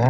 [0.00, 0.08] Hi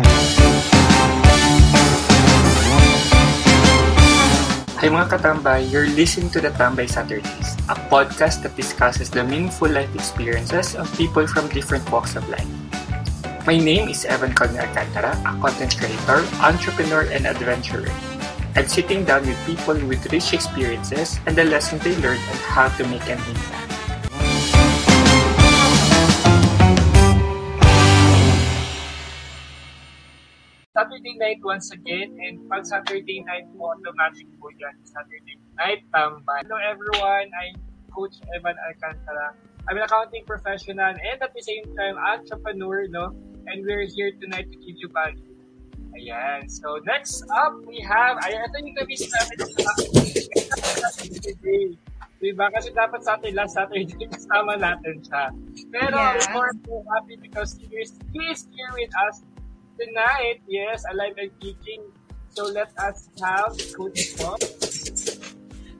[4.86, 9.90] mga katambay, you're listening to the Tambay Saturdays, a podcast that discusses the meaningful life
[9.98, 12.46] experiences of people from different walks of life.
[13.42, 17.90] My name is Evan Alcantara, a content creator, entrepreneur, and adventurer.
[18.54, 22.70] I'm sitting down with people with rich experiences and the lessons they learned on how
[22.78, 23.69] to make an impact.
[30.90, 34.74] Saturday night once again and pag Saturday night po, automatic po yan.
[34.82, 36.42] Saturday night tambay.
[36.42, 37.54] Hello everyone, I'm
[37.94, 39.38] Coach Evan Alcantara.
[39.70, 43.14] I'm an accounting professional and at the same time, entrepreneur, no?
[43.46, 45.30] And we're here tonight to give you value.
[45.94, 46.50] Ayan.
[46.50, 49.36] So, next up, we have, ayan, ito yung kami namin
[51.22, 51.66] today.
[52.20, 52.50] Diba?
[52.50, 55.30] Kasi dapat sa atin last Saturday, kasama natin siya.
[55.70, 56.26] Pero, Yes.
[56.34, 59.22] we're so happy because he is, he is here with us
[59.80, 60.42] tonight.
[60.46, 61.82] Yes, alive and kicking.
[62.28, 64.38] So, let us have Coach Bob.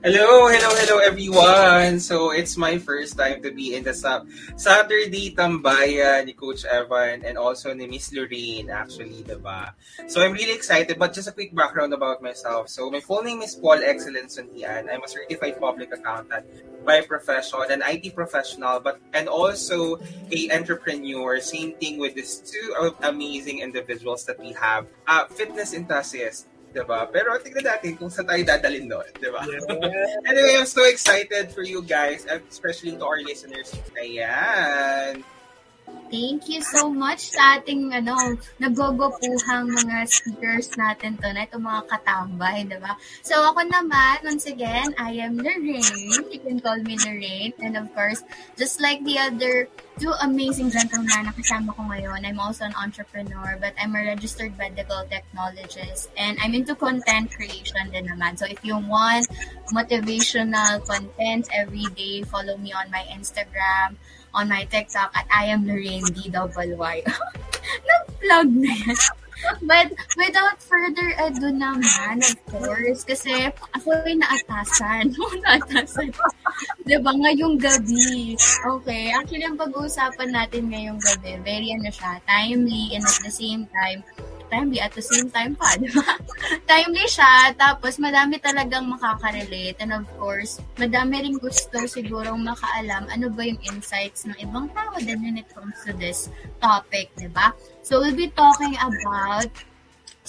[0.01, 2.01] Hello, hello, hello everyone!
[2.01, 4.25] So, it's my first time to be in the sa-
[4.57, 9.77] Saturday Tambayan ni Coach Evan and also ni Miss Lorraine actually, diba?
[10.09, 12.73] So, I'm really excited but just a quick background about myself.
[12.73, 14.89] So, my full name is Paul Excellence Sundian.
[14.89, 16.49] I'm a certified public accountant
[16.81, 20.01] by profession, an IT professional, but and also
[20.33, 21.45] a entrepreneur.
[21.45, 22.73] Same thing with these two
[23.05, 24.89] amazing individuals that we have.
[25.05, 27.07] Uh, fitness enthusiast, diba?
[27.11, 29.43] Pero tignan natin kung saan tayo dadalhin doon, diba?
[29.47, 29.67] Yes.
[30.31, 33.75] Anyway, I'm so excited for you guys, especially to our listeners.
[33.99, 35.27] Ayan.
[36.11, 42.67] Thank you so much sa ating ano, nagogopuhang mga speakers natin tonight, itong mga katambay,
[42.67, 42.99] di ba?
[43.23, 46.27] So ako naman, once again, I am Lorraine.
[46.35, 47.55] You can call me Lorraine.
[47.63, 48.27] And of course,
[48.59, 49.71] just like the other
[50.03, 54.59] two amazing gentlemen na kasama ko ngayon, I'm also an entrepreneur, but I'm a registered
[54.59, 56.11] medical technologist.
[56.19, 58.35] And I'm into content creation din naman.
[58.35, 59.31] So if you want
[59.71, 63.95] motivational contents every day, follow me on my Instagram,
[64.35, 66.97] on my TikTok at I am Lorraine DWY.
[67.89, 68.99] Nag-plug na yan.
[69.65, 75.17] But without further ado naman, of course, kasi ako ay naatasan.
[75.45, 76.13] naatasan.
[76.85, 78.37] diba, ngayong gabi.
[78.77, 83.65] Okay, actually, ang pag-uusapan natin ngayong gabi, very ano siya, timely and at the same
[83.73, 84.05] time,
[84.51, 86.19] timely at the same time pa, di ba?
[86.67, 89.79] timely siya, tapos madami talagang makaka-relate.
[89.79, 94.99] And of course, madami rin gusto sigurong makaalam ano ba yung insights ng ibang tao
[94.99, 96.29] din when it comes to this
[96.59, 97.55] topic, di ba?
[97.81, 99.49] So, we'll be talking about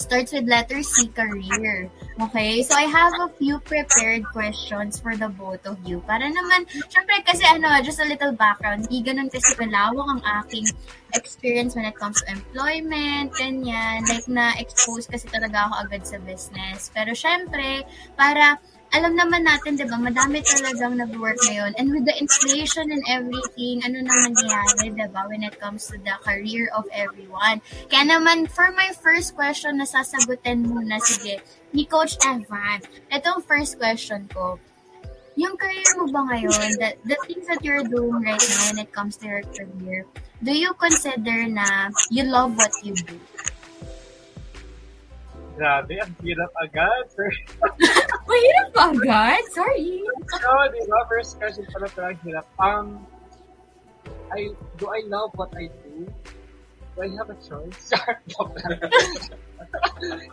[0.02, 1.86] starts with letter C, career.
[2.18, 2.66] Okay?
[2.66, 6.02] So, I have a few prepared questions for the both of you.
[6.02, 10.66] Para naman, syempre kasi ano, just a little background, hindi ganun kasi kalawak ang aking
[11.14, 14.02] experience when it comes to employment, ganyan.
[14.10, 16.90] Like, na-expose kasi talaga ako agad sa business.
[16.90, 17.86] Pero syempre,
[18.18, 18.58] para
[18.92, 21.72] alam naman natin, di ba, madami talagang nag-work ngayon.
[21.80, 25.96] And with the inflation and everything, ano na nangyayari, di ba, when it comes to
[25.96, 27.64] the career of everyone.
[27.88, 31.40] Kaya naman, for my first question na sasagutin muna, sige,
[31.72, 34.60] ni Coach Evan, itong first question ko,
[35.40, 38.92] yung career mo ba ngayon, the, the things that you're doing right now when it
[38.92, 40.04] comes to your career,
[40.44, 43.16] do you consider na you love what you do?
[45.52, 47.04] Grabe, ang hirap agad.
[47.12, 47.44] First,
[48.28, 49.44] Mahirap ba agad?
[49.52, 50.00] Sorry.
[50.32, 52.46] so, di ba, first question pala talagang hirap.
[52.56, 53.04] Um,
[54.32, 54.48] I,
[54.80, 56.08] do I love what I do?
[56.96, 57.92] Do I have a choice?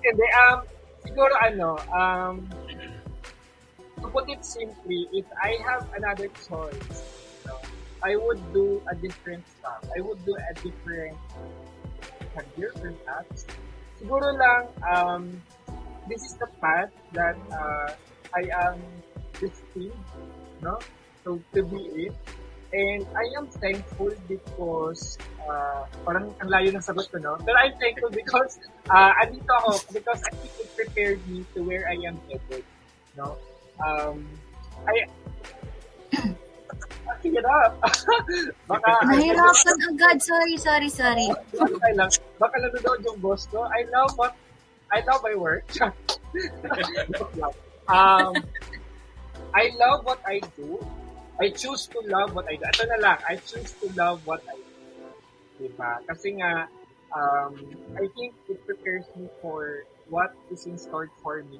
[0.07, 0.63] Hindi, um,
[1.03, 2.47] siguro ano, um,
[3.99, 6.95] to put it simply, if I have another choice,
[7.43, 7.59] you know,
[7.99, 9.83] I would do a different stuff.
[9.91, 11.19] I would do a different
[12.31, 13.43] career perhaps.
[13.99, 15.23] Siguro lang, um,
[16.07, 17.91] this is the path that uh,
[18.31, 18.79] I am
[19.35, 19.93] destined,
[20.63, 20.79] no?
[21.27, 22.15] So, to be it.
[22.69, 27.35] And I am thankful because, uh, parang ang layo ng sagot ko, no?
[27.41, 31.89] Pero I'm thankful because, uh, andito ako, because I think it prepared me to where
[31.89, 32.63] I am headed,
[33.17, 33.35] no?
[33.81, 34.23] Um,
[34.85, 35.09] I,
[37.23, 37.71] hirap.
[38.69, 40.17] Baka, Nahirapan agad.
[40.21, 41.27] Sorry, sorry, sorry.
[41.55, 42.11] Okay lang.
[42.39, 43.67] Baka nanonood yung boss ko.
[43.67, 44.35] I love what,
[44.91, 45.65] I love my work.
[47.91, 48.33] um,
[49.53, 50.79] I love what I do.
[51.39, 52.65] I choose to love what I do.
[52.67, 53.17] Ito na lang.
[53.27, 54.67] I choose to love what I do.
[55.59, 56.03] Diba?
[56.07, 56.67] Kasi nga,
[57.15, 57.55] um,
[57.95, 61.59] I think it prepares me for what is in store for me.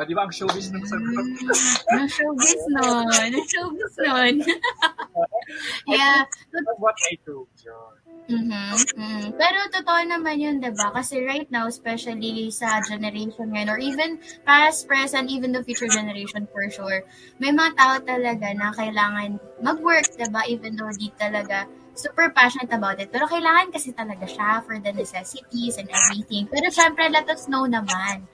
[0.00, 1.26] O, di ba ang showbiz ng sagot?
[1.92, 3.04] Ang showbiz nun.
[3.36, 4.34] Ang showbiz nun.
[5.92, 6.24] yeah.
[6.24, 7.44] That's what I do.
[7.60, 7.92] Yun.
[8.30, 8.72] Mhm.
[8.96, 9.24] mhm.
[9.36, 10.88] Pero totoo naman yun, 'di ba?
[10.96, 14.16] Kasi right now, especially sa generation ngayon or even
[14.48, 17.04] past, present, even the future generation for sure,
[17.36, 20.48] may mga tao talaga na kailangan mag-work, 'di ba?
[20.48, 23.12] Even though di talaga super passionate about it.
[23.12, 26.48] Pero kailangan kasi talaga siya for the necessities and everything.
[26.48, 28.24] Pero syempre, let us know naman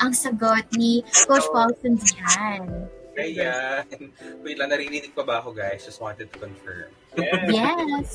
[0.00, 2.62] ang sagot ni Coach Paulson diyan.
[3.20, 3.84] Ayan.
[4.40, 5.84] Wait lang, naririnig pa ba ako, guys?
[5.84, 6.88] Just wanted to confirm.
[7.18, 7.52] Yes.
[7.52, 8.10] Yes.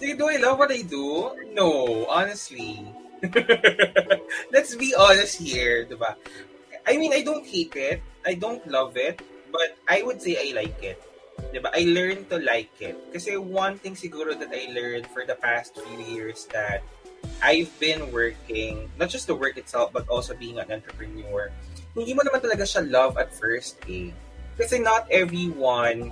[0.00, 1.30] Sige, do I love what I do?
[1.54, 2.82] No, honestly.
[4.54, 6.18] Let's be honest here, di ba?
[6.84, 8.02] I mean, I don't hate it.
[8.26, 9.22] I don't love it.
[9.54, 10.98] But I would say I like it.
[11.54, 11.70] Di ba?
[11.70, 12.98] I learned to like it.
[13.14, 16.82] Kasi one thing siguro that I learned for the past few years that
[17.44, 21.52] I've been working, not just the work itself, but also being an entrepreneur,
[21.92, 24.16] hindi mo naman talaga siya love at first eh.
[24.56, 26.08] Kasi not everyone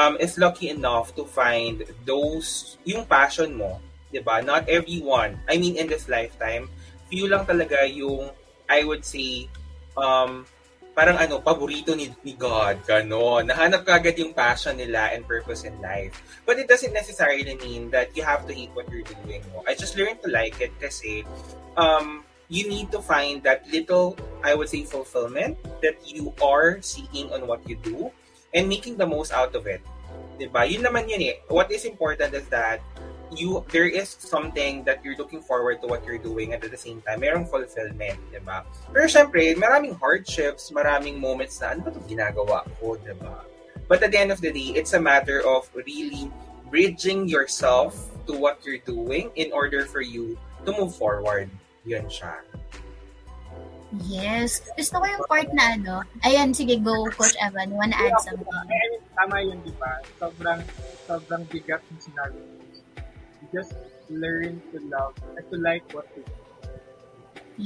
[0.00, 4.40] um, is lucky enough to find those, yung passion mo, 'di ba?
[4.40, 6.72] Not everyone, I mean in this lifetime,
[7.12, 8.32] few lang talaga yung,
[8.64, 9.52] I would say,
[10.00, 10.48] um,
[10.92, 13.48] parang ano, paborito ni, ni God, gano'n.
[13.48, 16.20] Nahanap ka agad yung passion nila and purpose in life.
[16.44, 19.64] But it doesn't necessarily mean that you have to hate what you're doing mo.
[19.64, 21.24] I just learned to like it kasi
[21.80, 27.32] um, you need to find that little, I would say, fulfillment that you are seeking
[27.32, 28.12] on what you do
[28.52, 29.80] and making the most out of it.
[30.36, 30.68] Diba?
[30.68, 31.36] Yun naman yun eh.
[31.48, 32.84] What is important is that
[33.36, 36.80] you there is something that you're looking forward to what you're doing and at the
[36.80, 38.64] same time merong fulfillment, 'di ba?
[38.92, 43.44] Pero syempre, maraming hardships, maraming moments na ano ba 'tong ginagawa ko, 'di ba?
[43.90, 46.32] But at the end of the day, it's a matter of really
[46.72, 47.92] bridging yourself
[48.24, 51.52] to what you're doing in order for you to move forward.
[51.84, 52.40] Yun siya.
[54.08, 54.64] Yes.
[54.72, 56.00] Gusto ko yung part na ano.
[56.24, 57.68] Ayan, sige, go, Coach Evan.
[57.68, 58.48] You wanna add something?
[58.48, 60.00] I mean, tama yun, di ba?
[60.16, 60.64] Sobrang,
[61.04, 62.61] sobrang bigat yung sinabi mo.
[63.52, 63.76] Just
[64.10, 66.34] learn to love and to like what you do.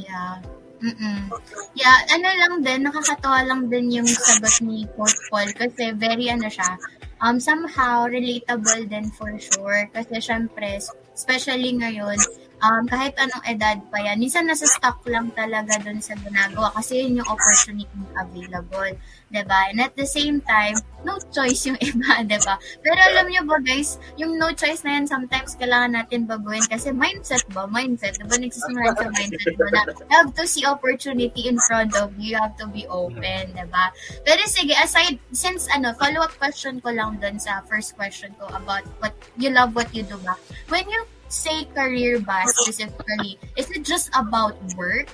[0.05, 0.43] Yeah.
[0.77, 1.33] Mm-mm.
[1.73, 6.53] Yeah, ano lang din, nakakatawa lang din yung sagot ni Coach Paul kasi very ano
[6.53, 6.77] siya,
[7.25, 9.89] um, somehow relatable din for sure.
[9.97, 10.77] Kasi syempre,
[11.17, 12.21] especially ngayon,
[12.61, 17.09] um, kahit anong edad pa yan, minsan nasa stuck lang talaga dun sa ginagawa kasi
[17.09, 18.93] yun yung opportunity available.
[19.31, 19.71] 'Di ba?
[19.71, 22.55] And at the same time, no choice yung iba, ba?
[22.83, 26.95] Pero alam niyo ba guys, yung no choice na yan, sometimes kailangan natin baguhin kasi
[26.95, 27.67] mindset ba?
[27.67, 28.37] Mindset, 'di ba?
[28.39, 32.39] Nagsisimula sa mindset mo na you have to see opportunity in front of you, you
[32.39, 33.91] have to be open, ba?
[34.23, 38.87] Pero sige, aside, since ano, follow-up question ko lang dun sa first question ko about
[39.03, 40.39] what you love what you do ba?
[40.71, 45.11] When you say career ba specifically, is it just about work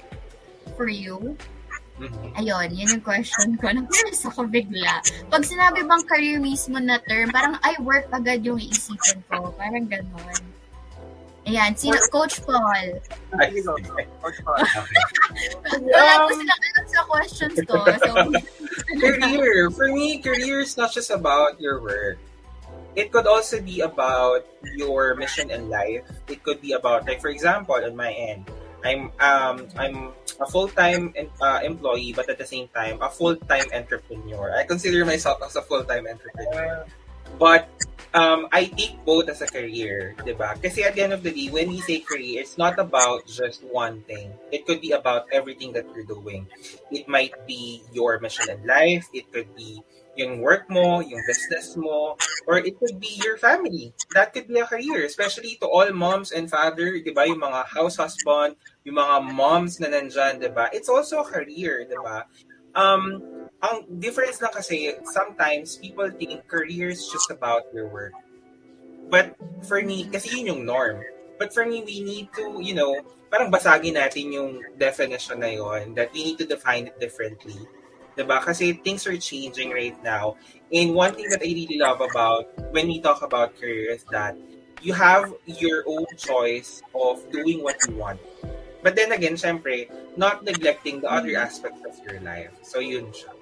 [0.77, 1.37] for you?
[2.03, 2.35] Mhm.
[2.35, 3.71] Ayun, yun yung question ko.
[3.71, 4.99] Nag-curious ako bigla.
[5.31, 9.55] Pag sinabi bang career mismo na term, parang I work agad yung iisipin ko.
[9.55, 10.43] Parang ganon.
[11.43, 11.99] Ayan, sino?
[12.11, 13.03] Coach Paul.
[13.35, 14.63] Coach Paul.
[14.63, 15.83] Okay.
[15.95, 17.75] Wala ko silang alam sa questions ko.
[17.83, 18.11] So,
[19.03, 19.71] career.
[19.75, 22.19] For me, career is not just about your work.
[22.95, 24.47] It could also be about
[24.79, 26.07] your mission in life.
[26.31, 28.47] It could be about, like for example, on my end,
[28.85, 33.37] I'm um I'm a full time uh, employee, but at the same time a full
[33.37, 34.53] time entrepreneur.
[34.57, 36.85] I consider myself as a full time entrepreneur.
[37.39, 37.69] But
[38.15, 40.61] um, I take both as a career, diba?
[40.61, 43.65] Kasi at the end of the day, when we say career, it's not about just
[43.65, 44.33] one thing.
[44.53, 46.47] It could be about everything that you're doing.
[46.91, 49.09] It might be your mission in life.
[49.15, 49.81] It could be
[50.17, 52.17] yung work mo, yung business mo,
[52.47, 53.95] or it could be your family.
[54.13, 57.25] That could be a career, especially to all moms and father, di ba?
[57.25, 60.69] Yung mga house husband, yung mga moms na nandyan, di ba?
[60.73, 62.29] It's also a career, di ba?
[62.77, 63.21] Um,
[63.63, 68.13] ang difference lang kasi, sometimes people think career is just about your work.
[69.09, 71.05] But for me, kasi yun yung norm.
[71.41, 72.97] But for me, we need to, you know,
[73.33, 77.57] parang basagin natin yung definition na yun, that we need to define it differently.
[78.17, 78.41] Diba?
[78.41, 80.37] Kasi things are changing right now.
[80.73, 84.37] And one thing that I really love about when we talk about career is that
[84.81, 88.21] you have your own choice of doing what you want.
[88.83, 92.51] But then again, syempre, not neglecting the other aspects of your life.
[92.63, 93.42] So yun siya.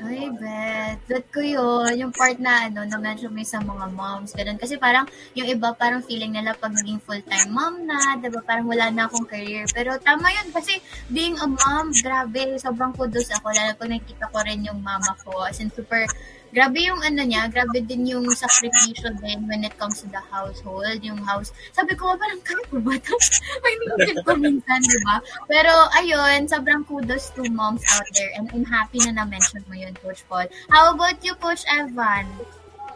[0.00, 1.04] Ay, bet.
[1.04, 1.92] Bet ko yun.
[2.00, 4.32] Yung part na, ano, na-mention mo sa mga moms.
[4.32, 4.56] Ganun.
[4.56, 5.04] Kasi parang,
[5.36, 9.28] yung iba, parang feeling nila pag naging full-time mom na, diba, parang wala na akong
[9.28, 9.68] career.
[9.68, 10.48] Pero tama yun.
[10.48, 10.80] Kasi,
[11.12, 13.52] being a mom, grabe, sobrang kudos ako.
[13.52, 15.44] Lalo pag nakita ko rin yung mama ko.
[15.44, 16.08] As in, super,
[16.52, 21.00] grabe yung ano niya, grabe din yung sakripisyo din when it comes to the household,
[21.00, 21.50] yung house.
[21.72, 23.16] Sabi ko, parang kaya po ba ito?
[23.64, 25.16] May naisip ko minsan, di ba?
[25.48, 29.96] Pero ayun, sobrang kudos to moms out there and I'm happy na na-mention mo yun,
[30.04, 30.46] Coach Paul.
[30.68, 32.28] How about you, Coach Evan?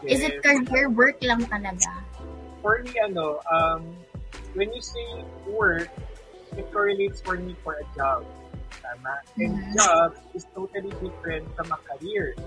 [0.05, 2.05] Is it career work lang talaga?
[2.61, 3.81] For me, ano, um,
[4.53, 5.89] when you say work,
[6.53, 8.21] it correlates for me for a job.
[8.85, 9.13] Tama?
[9.41, 9.73] And Mhm.
[9.73, 12.37] job is totally different from a career.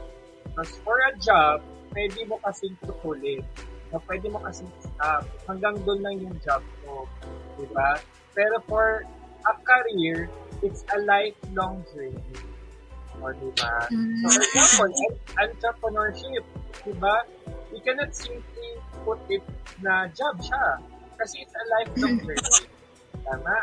[0.51, 1.63] Because for a job,
[1.95, 3.47] pwede mo kasing putulin.
[3.91, 5.27] No, pwede mo kasing stop.
[5.47, 7.07] Hanggang doon lang yung job mo.
[7.59, 7.99] Diba?
[8.35, 9.03] Pero for
[9.47, 10.31] a career,
[10.63, 12.39] it's a lifelong journey.
[13.21, 13.75] O, diba?
[13.91, 14.23] Mm.
[14.23, 16.45] So, for example, en- entrepreneurship,
[16.87, 17.27] di ba?
[17.71, 18.71] You cannot simply
[19.03, 19.43] put it
[19.83, 20.79] na job siya.
[21.19, 22.67] Kasi it's a lifelong journey.
[23.27, 23.57] Tama?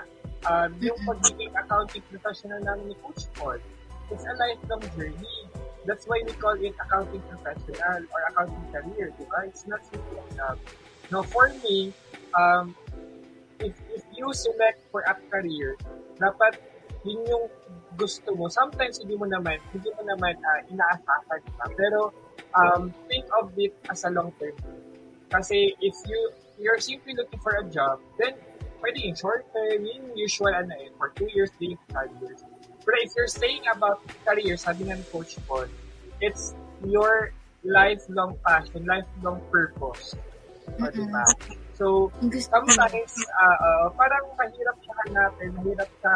[0.47, 3.57] Um, yung pagiging accounting professional namin ni Coach Paul,
[4.13, 5.37] it's a lifelong journey.
[5.87, 9.47] That's why we call it accounting professional or accounting career, di ba?
[9.47, 10.59] It's not simply a job.
[11.07, 11.95] Now, for me,
[12.35, 12.75] um,
[13.63, 15.79] if, if you select for a career,
[16.19, 16.59] dapat
[17.07, 17.45] yun yung
[17.95, 18.51] gusto mo.
[18.51, 21.65] Sometimes hindi mo naman, hindi mo naman uh, inaasahan pa.
[21.79, 22.11] Pero
[22.51, 24.53] um, think of it as a long term.
[25.31, 26.19] Kasi if you
[26.59, 28.35] you're simply looking for a job, then
[28.81, 32.43] pwede yung short term, yung usual ano eh, for two years, three, five years.
[32.87, 35.67] But if you're saying about career, sabi ni Coach Paul,
[36.23, 36.55] it's
[36.87, 37.35] your
[37.67, 40.15] lifelong passion, lifelong purpose.
[40.79, 40.95] O, Mm-mm.
[40.95, 41.25] diba?
[41.75, 42.39] So, ko.
[42.39, 43.11] sometimes
[43.43, 46.15] uh, uh, parang mahirap siya hanapin, mahirap siya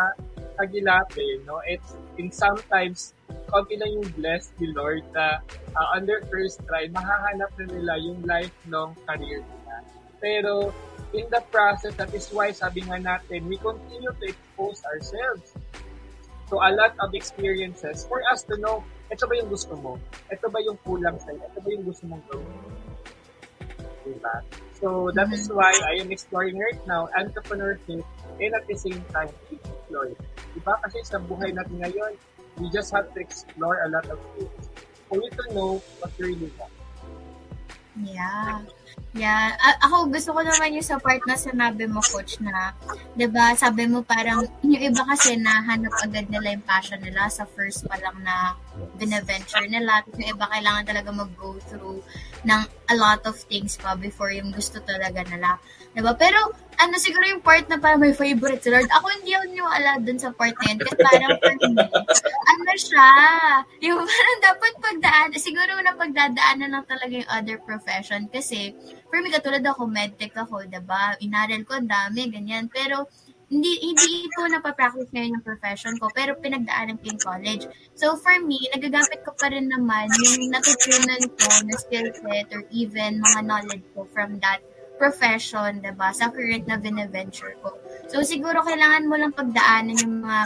[0.56, 1.60] pagilapin, no?
[1.68, 3.12] It's in sometimes
[3.52, 5.44] konti lang yung blessed ni Lord na
[5.76, 9.76] uh, on their first try, mahahanap na nila yung lifelong career nila.
[10.24, 10.72] Pero
[11.12, 15.52] in the process, that is why sabi nga natin, we continue to expose ourselves
[16.52, 19.96] to a lot of experiences for us to know, ito ba yung gusto mo?
[20.28, 21.40] Ito ba yung kulang sa'yo?
[21.48, 22.52] Ito ba yung gusto mong gawin?
[24.04, 24.36] Diba?
[24.76, 28.04] So, that is why I am exploring right now entrepreneurship
[28.44, 30.20] and at the same time, employee.
[30.52, 30.76] Diba?
[30.84, 32.20] Kasi sa buhay natin ngayon,
[32.60, 34.68] we just have to explore a lot of things
[35.08, 36.76] for you to know what you really want.
[38.04, 38.68] Yeah.
[39.12, 39.60] Yeah.
[39.60, 42.72] A- ako gusto ko naman yung sa part na sinabi mo, coach, na,
[43.20, 47.44] 'di ba sabi mo parang, yung iba kasi nahanap agad nila yung passion nila sa
[47.44, 48.56] first pa lang na
[48.96, 50.00] binaventure nila.
[50.08, 52.00] Tapos yung iba kailangan talaga mag-go through
[52.48, 55.60] ng a lot of things pa before yung gusto talaga nila.
[55.92, 58.88] 'Di ba Pero, ano siguro yung part na parang may favorite si Lord.
[58.90, 60.80] Ako hindi ako niwala dun sa part na yun.
[60.82, 61.84] Kasi parang for me,
[62.48, 63.10] ano siya,
[63.86, 68.26] yung parang dapat pagdaan, siguro na pagdadaanan lang talaga yung other profession.
[68.34, 68.74] Kasi,
[69.12, 71.20] for me, katulad ako, medtech ako, diba?
[71.20, 72.72] Inaral ko, ang dami, ganyan.
[72.72, 73.12] Pero,
[73.52, 77.68] hindi hindi ko napapractice ngayon yung profession ko, pero pinagdaanan ko yung college.
[78.00, 82.64] So, for me, nagagamit ko pa rin naman yung natutunan ko na skill set or
[82.72, 84.64] even mga knowledge ko from that
[85.02, 86.14] profession, 'di ba?
[86.14, 87.74] Sa current na bine-venture ko.
[88.14, 90.46] So siguro kailangan mo lang pagdaanan yung mga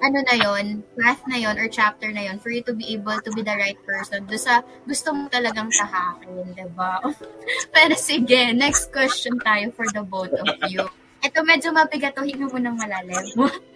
[0.00, 3.14] ano na yon, path na yon or chapter na yon for you to be able
[3.22, 6.98] to be the right person do sa gusto mo talagang tahakin, 'di ba?
[7.74, 10.82] Pero sige, next question tayo for the both of you.
[11.22, 13.24] Ito medyo mabigat to, hinga mo ng malalim.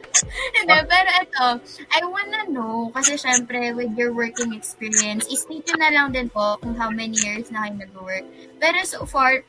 [0.56, 1.46] Hindi, pero ito,
[1.94, 6.74] I wanna know, kasi syempre, with your working experience, istate na lang din po kung
[6.74, 8.26] how many years na kayo nag-work.
[8.58, 9.46] Pero so far,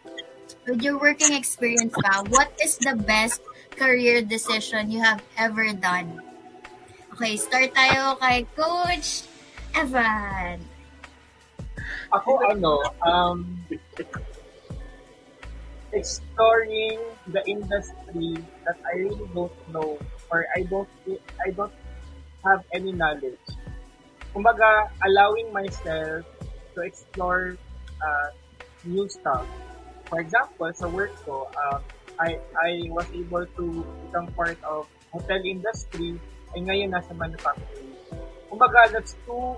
[0.69, 3.41] with your working experience pa, what is the best
[3.73, 6.21] career decision you have ever done?
[7.17, 9.25] Okay, start tayo kay Coach
[9.73, 10.61] Evan.
[12.13, 13.57] Ako ano, um,
[15.89, 17.01] exploring
[17.33, 19.97] the industry that I really don't know
[20.29, 20.89] or I don't
[21.41, 21.73] I don't
[22.45, 23.41] have any knowledge.
[24.37, 26.21] Kumbaga, allowing myself
[26.77, 27.57] to explore
[27.97, 28.29] uh,
[28.85, 29.49] new stuff.
[30.09, 31.79] For example, sa work ko, um,
[32.19, 33.65] I I was able to
[34.09, 36.17] become part of hotel industry
[36.57, 37.93] ay ngayon nasa manufacturing.
[38.49, 39.53] Kumbaga, that's two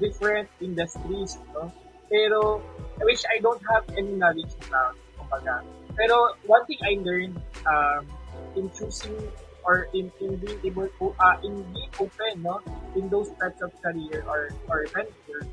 [0.00, 1.68] different industries, no?
[2.08, 2.64] Pero,
[3.04, 5.60] which I don't have any knowledge about, kumbaga.
[5.94, 7.36] Pero, one thing I learned
[7.68, 8.08] um,
[8.56, 9.20] in choosing
[9.68, 12.64] or in, in being able to, uh, in being open, no?
[12.96, 15.44] In those types of career or, or venture,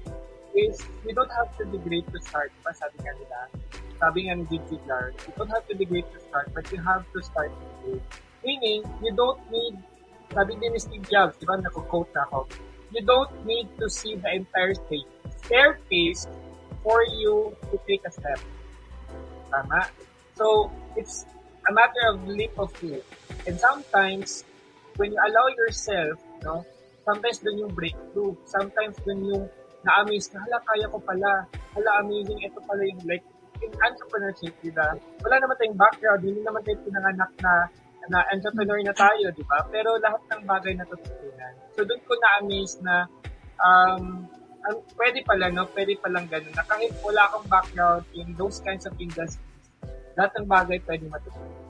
[0.58, 3.40] is you don't have to be great to start, pa sabi nga nila.
[4.02, 4.82] Sabi nga ni J.T.
[4.90, 7.54] Clark, you don't have to be great to start, but you have to start
[7.86, 8.02] with
[8.46, 9.76] Meaning, you don't need,
[10.32, 12.46] sabi din ni Steve Jobs, di ba, naku-quote na ako,
[12.94, 15.10] you don't need to see the entire stage,
[15.44, 16.30] staircase
[16.86, 18.40] for you to take a step.
[19.50, 19.90] Tama?
[20.38, 21.26] So, it's
[21.68, 23.04] a matter of leap of faith.
[23.50, 24.46] And sometimes,
[24.96, 26.64] when you allow yourself, no,
[27.04, 28.36] sometimes dun yung breakthrough.
[28.46, 29.46] Sometimes dun yung
[29.88, 31.48] na-amaze na, hala, kaya ko pala.
[31.74, 32.44] Hala, amazing.
[32.44, 33.24] Ito pala yung like,
[33.64, 34.94] in entrepreneurship, di ba?
[35.24, 37.54] Wala naman tayong background, hindi naman tayo pinanganak na
[38.08, 39.68] na entrepreneur na tayo, di ba?
[39.68, 41.54] Pero lahat ng bagay natututunan.
[41.76, 43.04] So doon ko na-amaze na
[43.60, 44.24] um,
[44.64, 45.68] ang, pwede pala, no?
[45.68, 46.56] Pwede palang ganun.
[46.56, 49.44] Na kahit wala kang background in those kinds of industries,
[50.16, 51.67] lahat ng bagay pwede matutunan.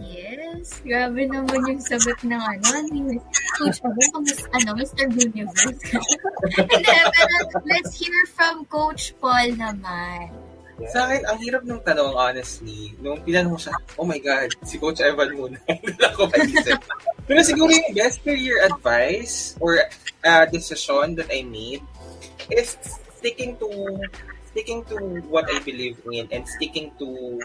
[0.00, 0.80] Yes.
[0.80, 2.68] Grabe naman yung sagot ng ano,
[3.60, 4.02] Coach Abo,
[4.56, 5.06] ano, Mr.
[5.12, 5.80] Universe.
[6.72, 7.36] Hindi, pero
[7.68, 10.32] let's hear from Coach Paul naman.
[10.88, 12.96] Sa akin, ang hirap ng tanong, honestly.
[13.04, 15.60] Nung pinanong siya, oh my God, si Coach Evan muna.
[15.68, 16.80] Hindi ako maisip.
[17.28, 19.76] Pero siguro yung best career advice or
[20.24, 21.84] uh, decision that I made
[22.48, 22.80] is
[23.20, 23.68] sticking to
[24.50, 27.38] sticking to what I believe in and sticking to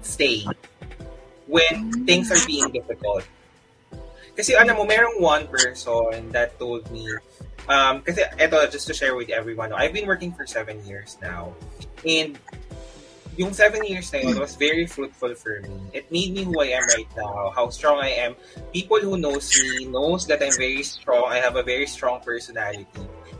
[0.00, 0.46] stay
[1.46, 3.24] when things are being difficult.
[4.36, 7.06] Kasi ano mo, merong one person that told me,
[7.68, 11.54] um, kasi eto, just to share with everyone, I've been working for seven years now.
[12.02, 12.38] And
[13.36, 15.74] yung seven years na yun was very fruitful for me.
[15.92, 18.34] It made me who I am right now, how strong I am.
[18.72, 21.30] People who knows me knows that I'm very strong.
[21.30, 22.86] I have a very strong personality.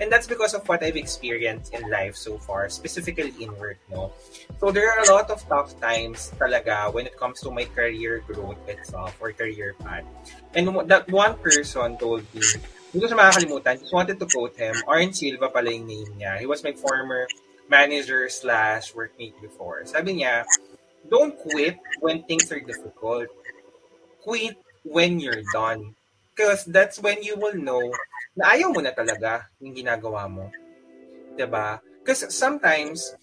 [0.00, 4.12] And that's because of what I've experienced in life so far, specifically in work, no?
[4.58, 8.22] So there are a lot of tough times talaga when it comes to my career
[8.26, 10.04] growth itself or career path.
[10.54, 12.42] And that one person told me,
[12.90, 16.38] hindi ko siya makakalimutan, just wanted to quote him, Orange Silva pala yung name niya.
[16.38, 17.26] He was my former
[17.70, 19.82] manager slash workmate before.
[19.86, 20.46] Sabi niya,
[21.10, 23.26] don't quit when things are difficult.
[24.22, 25.94] Quit when you're done.
[26.34, 27.82] Because that's when you will know
[28.34, 30.50] na ayaw mo na talaga yung ginagawa mo.
[30.50, 31.34] ba?
[31.38, 31.68] Diba?
[32.02, 33.14] Because sometimes,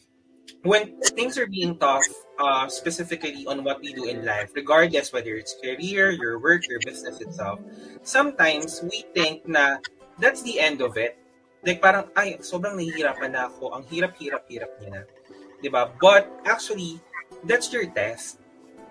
[0.64, 2.08] when things are being tough,
[2.40, 6.80] uh, specifically on what we do in life, regardless whether it's career, your work, your
[6.82, 7.60] business itself,
[8.02, 9.78] sometimes we think na
[10.18, 11.20] that's the end of it.
[11.62, 13.78] Like parang, ay, sobrang nahihirapan na ako.
[13.78, 15.02] Ang hirap-hirap-hirap niya na.
[15.06, 15.14] ba?
[15.62, 15.82] Diba?
[16.02, 16.98] But actually,
[17.46, 18.42] that's your test.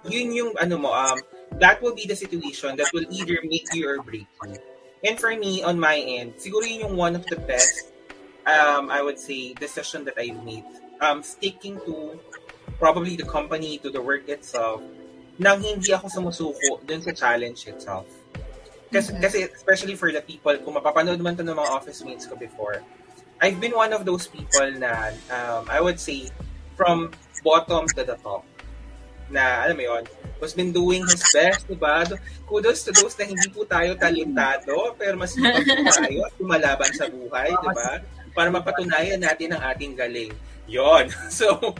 [0.06, 1.18] Yun yung, ano mo, um,
[1.58, 4.54] that will be the situation that will either make you or break you.
[5.04, 7.88] And for me, on my end, siguro yun yung one of the best,
[8.44, 10.64] um, I would say, decision that I've made.
[11.00, 12.20] Um, sticking to
[12.76, 14.82] probably the company, to the work itself,
[15.40, 18.04] nang hindi ako sumusuko dun sa challenge itself.
[18.92, 19.22] Kasi, mm-hmm.
[19.24, 22.84] kasi especially for the people, kung mapapanood man to ng mga office mates ko before,
[23.40, 26.28] I've been one of those people na, um, I would say,
[26.76, 28.44] from bottom to the top.
[29.30, 30.04] Na, alam mo yun,
[30.38, 32.06] who's been doing his best, diba?
[32.48, 37.54] Kudos to those na hindi po tayo talentado, pero mas tayo at lumalaban sa buhay,
[37.54, 38.02] diba?
[38.34, 40.32] Para mapatunayan natin ang ating galing.
[40.66, 41.12] Yon.
[41.30, 41.76] So,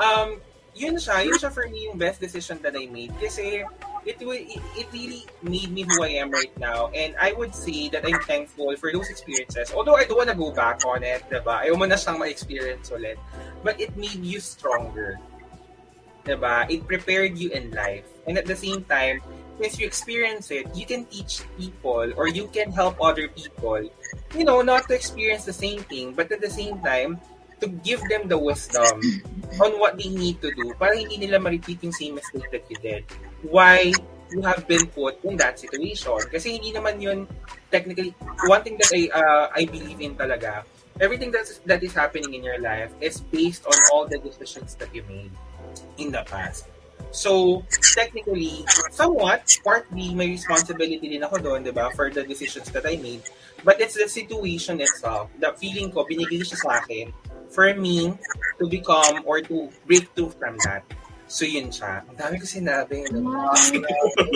[0.00, 0.40] um,
[0.72, 3.12] yun siya, yun siya for me yung best decision that I made.
[3.16, 3.64] Kasi,
[4.06, 6.88] it, it, it really made me who I am right now.
[6.94, 9.72] And I would say that I'm thankful for those experiences.
[9.74, 11.66] Although I don't want to go back on it, diba?
[11.66, 13.18] Ayaw mo na siyang ma-experience ulit.
[13.64, 15.18] But it made you stronger.
[16.26, 16.66] Diba?
[16.68, 18.04] It prepared you in life.
[18.26, 19.22] And at the same time,
[19.62, 23.88] since you experience it, you can teach people or you can help other people,
[24.34, 27.20] you know, not to experience the same thing, but at the same time,
[27.60, 29.00] to give them the wisdom
[29.62, 32.76] on what they need to do para hindi nila ma-repeat yung same mistake that you
[32.84, 33.00] did.
[33.48, 33.96] Why
[34.30, 36.20] you have been put in that situation.
[36.28, 37.24] Kasi hindi naman yun
[37.70, 38.14] technically,
[38.46, 40.68] one thing that I, uh, I believe in talaga,
[41.00, 44.92] everything that's, that is happening in your life is based on all the decisions that
[44.94, 45.30] you made
[45.98, 46.68] in the past.
[47.16, 47.64] So,
[47.96, 53.00] technically, somewhat, partly, may responsibility din ako doon, di ba, for the decisions that I
[53.00, 53.24] made.
[53.64, 57.12] But it's the situation itself, the feeling ko, binigay siya sa akin
[57.48, 58.12] for me
[58.60, 60.84] to become or to break through from that.
[61.26, 62.04] So, yun siya.
[62.06, 63.08] Ang dami ko sinabi.
[63.10, 63.50] No,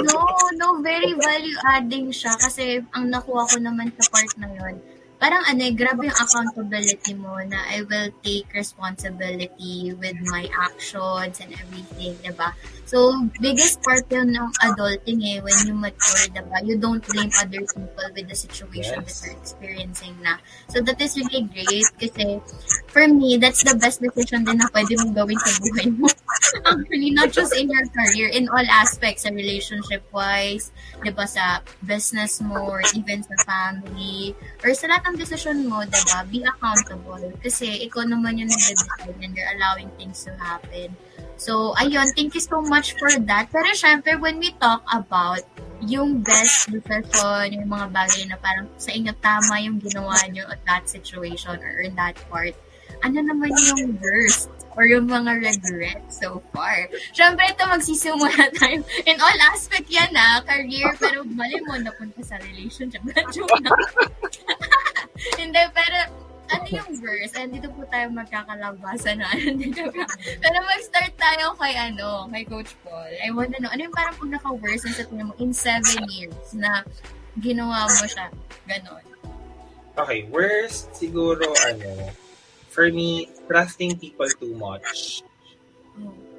[0.00, 0.24] no,
[0.56, 4.80] no, very value-adding siya kasi ang nakuha ko naman sa part na yun,
[5.20, 11.44] parang ano eh, grabe yung accountability mo na I will take responsibility with my actions
[11.44, 12.56] and everything, diba?
[12.88, 16.56] So, biggest part yun ng adulting eh, when you mature, diba?
[16.64, 19.20] You don't blame other people with the situation yes.
[19.20, 20.40] that you're experiencing na.
[20.72, 22.40] So, that is really great kasi
[22.88, 26.08] for me, that's the best decision din na pwede mong gawin sa buhay mo.
[26.72, 30.72] Actually, not just in your career, in all aspects, sa relationship-wise,
[31.04, 34.32] diba, sa business mo, or even sa family,
[34.64, 37.18] or sa lahat ng decision mo, diba, be accountable.
[37.42, 40.94] Kasi ikaw naman yung nag-decide and you're allowing things to happen.
[41.34, 43.50] So, ayun, thank you so much for that.
[43.50, 45.42] Pero syempre, when we talk about
[45.82, 50.60] yung best decision, yung mga bagay na parang sa inyo tama yung ginawa nyo at
[50.68, 52.52] that situation or in that part,
[53.00, 56.86] ano naman yung worst or yung mga regrets so far.
[57.14, 58.82] Siyempre, ito magsisimula tayo.
[59.06, 63.02] In all aspect yan na, career, pero mali mo napunta sa relationship.
[63.10, 63.20] Na.
[65.40, 65.98] Hindi, pero
[66.50, 67.34] ano yung verse?
[67.38, 69.30] And dito po tayo magkakalabasan na.
[69.36, 70.04] dito ka.
[70.42, 73.12] Pero mag-start tayo kay ano, kay Coach Paul.
[73.22, 76.82] I wanna know, ano yung parang pinaka-verse na sa mo in seven years na
[77.38, 78.26] ginawa mo siya?
[78.66, 79.04] Ganon.
[79.94, 82.10] Okay, worst siguro ano,
[82.70, 85.22] for me, trusting people too much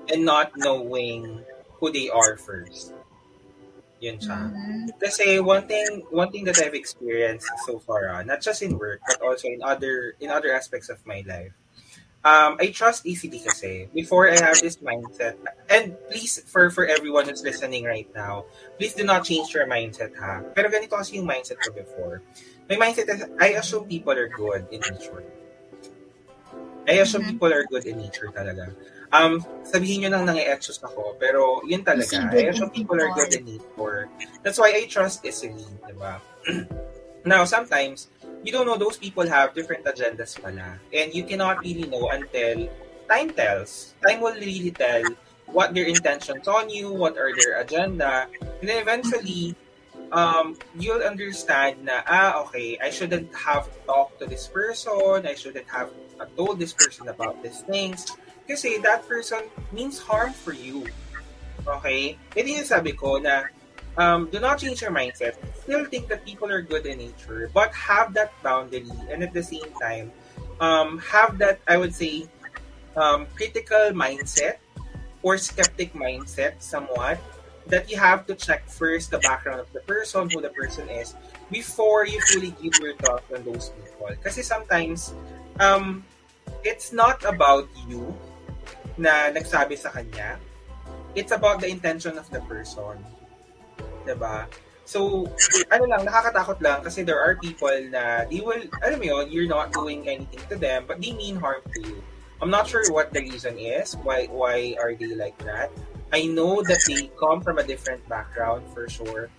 [0.10, 1.44] and not knowing
[1.80, 2.94] who they are first.
[4.02, 4.50] Yun siya.
[4.50, 4.98] Mhm.
[4.98, 9.00] Kasi one thing one thing that I've experienced so far, ah, not just in work
[9.06, 11.54] but also in other in other aspects of my life.
[12.22, 15.38] Um, I trust easily kasi before I have this mindset.
[15.70, 18.46] And please, for for everyone who's listening right now,
[18.78, 20.46] please do not change your mindset ha.
[20.54, 22.22] Pero ganito kasi yung mindset ko before.
[22.70, 25.26] My mindset is, I assume people are good in nature.
[26.88, 27.38] I assume Mhm.
[27.38, 28.74] people are good in nature talaga.
[29.12, 32.32] Um, sabihin nyo nang nangi-etchos ako, pero yun talaga.
[32.32, 34.08] I assume in people are good in nature.
[34.42, 36.24] That's why I trust easily, di ba?
[37.28, 38.10] Now, sometimes,
[38.42, 40.82] you don't know those people have different agendas pala.
[40.90, 42.66] And you cannot really know until
[43.06, 43.94] time tells.
[44.02, 45.06] Time will really tell
[45.52, 48.26] what their intentions on you, what are their agenda.
[48.42, 49.54] And then eventually,
[50.12, 55.26] um, you'll understand na, ah, okay, I shouldn't have talked to this person.
[55.26, 55.90] I shouldn't have
[56.36, 58.06] told this person about these things.
[58.48, 60.86] Kasi that person means harm for you.
[61.64, 62.20] Okay?
[62.36, 63.48] Hindi yung sabi ko na
[63.96, 65.40] um, do not change your mindset.
[65.64, 69.44] Still think that people are good in nature, but have that boundary and at the
[69.44, 70.12] same time,
[70.60, 72.28] um, have that, I would say,
[72.96, 74.60] um, critical mindset
[75.24, 77.20] or skeptic mindset somewhat
[77.72, 81.16] that you have to check first the background of the person, who the person is,
[81.50, 84.12] before you fully give your thoughts on those people.
[84.22, 85.16] Kasi sometimes,
[85.58, 86.04] um,
[86.68, 88.12] it's not about you
[89.00, 90.36] na nagsabi sa kanya.
[91.16, 93.00] It's about the intention of the person.
[94.04, 94.48] 'Di ba?
[94.84, 95.32] So,
[95.72, 99.48] ano lang, nakakatakot lang kasi there are people na they will, alam mo yun, you're
[99.48, 102.04] not doing anything to them, but they mean harm to you.
[102.44, 103.96] I'm not sure what the reason is.
[104.02, 105.70] Why why are they like that?
[106.12, 109.30] I know that they come from a different background for sure.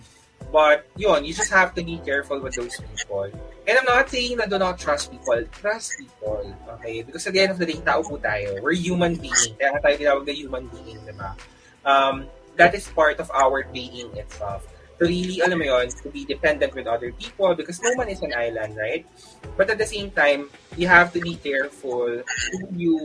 [0.51, 3.29] But yun, you just have to be careful with those people.
[3.65, 5.41] And I'm not saying na do not trust people.
[5.53, 6.53] Trust people.
[6.77, 7.01] Okay?
[7.01, 8.61] Because at the end of the day, tao po tayo.
[8.61, 9.55] We're human being.
[9.57, 11.37] Kaya tayo tinawag na human being, di ba?
[11.85, 14.67] Um, that is part of our being itself.
[15.01, 18.21] To really, alam mo yun, to be dependent with other people because no one is
[18.21, 19.05] an island, right?
[19.57, 23.01] But at the same time, you have to be careful who you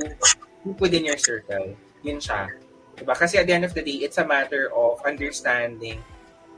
[0.64, 1.72] who put in your circle.
[2.04, 2.52] Yun siya.
[2.98, 3.14] Diba?
[3.14, 6.02] Kasi at the end of the day, it's a matter of understanding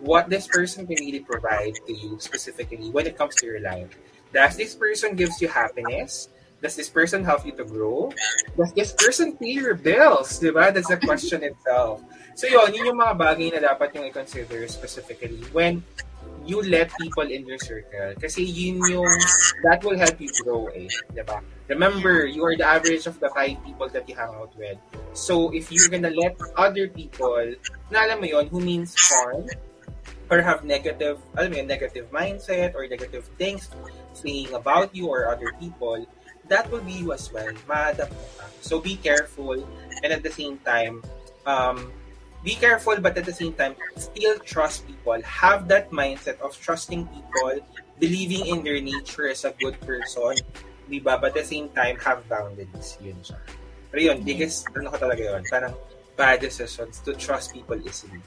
[0.00, 3.92] what this person can really provide to you specifically when it comes to your life.
[4.32, 6.28] Does this person gives you happiness?
[6.62, 8.12] Does this person help you to grow?
[8.56, 10.40] Does this person pay your bills?
[10.40, 10.72] Diba?
[10.72, 12.04] That's the question itself.
[12.36, 15.84] So yun, yun yung mga bagay na dapat yung i-consider specifically when
[16.46, 18.14] you let people in your circle.
[18.20, 19.18] Kasi yun yung,
[19.64, 20.88] that will help you grow eh.
[21.12, 21.42] Diba?
[21.68, 24.78] Remember, you are the average of the five people that you hang out with.
[25.12, 27.54] So if you're gonna let other people,
[27.90, 29.46] na alam mo yun, who means harm,
[30.30, 33.70] or have negative, alam mo yun, negative mindset or negative things
[34.14, 36.06] saying about you or other people,
[36.50, 37.50] that will be you as well.
[37.70, 38.10] Maadapt.
[38.60, 39.62] So be careful
[40.02, 41.02] and at the same time,
[41.46, 41.92] um,
[42.42, 45.20] be careful but at the same time, still trust people.
[45.22, 47.60] Have that mindset of trusting people,
[47.98, 50.36] believing in their nature as a good person,
[50.88, 51.20] diba?
[51.20, 52.96] But at the same time, have boundaries.
[53.00, 53.38] Yun siya.
[53.90, 55.74] Pero yun, biggest, ano ko talaga yun, parang
[56.16, 58.22] bad decisions to trust people easily.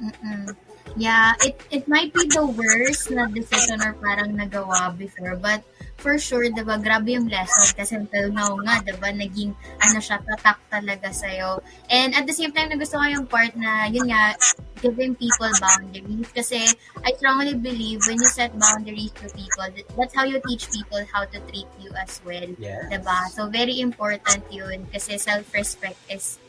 [0.00, 0.56] Mm-mm.
[0.96, 5.62] Yeah, it it might be the worst na decision or parang nagawa before, but
[6.00, 9.98] for sure, 'di ba, grabe yung lesson kasi until now nga, 'di ba, naging ano
[10.00, 11.60] siya, tatak talaga sa'yo.
[11.92, 14.34] And at the same time, nagusto ko yung part na, yun nga,
[14.80, 16.58] giving people boundaries kasi
[17.04, 21.28] I strongly believe when you set boundaries to people, that's how you teach people how
[21.28, 22.48] to treat you as well.
[22.56, 22.88] Yes.
[22.88, 23.28] Diba?
[23.30, 26.40] So, very important yun kasi self-respect is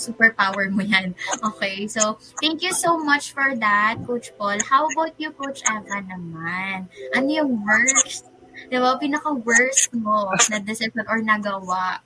[0.00, 1.12] superpower mo yan.
[1.52, 4.56] Okay, so thank you so much for that, Coach Paul.
[4.64, 6.88] How about you, Coach Eva naman?
[7.12, 8.24] Ano yung worst,
[8.72, 12.00] di ba, pinaka-worst mo na decision or nagawa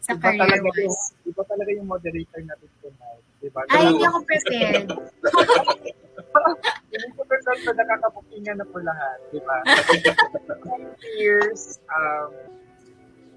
[0.00, 0.80] sa Iba career talaga, mo?
[0.80, 3.24] yung, iba talaga yung moderator natin tonight.
[3.44, 3.60] Diba?
[3.68, 4.88] Ay, hindi ako prepared.
[6.94, 9.18] Yung total na nakakabukingan na po lahat.
[9.34, 9.56] Diba?
[11.18, 12.30] years, um,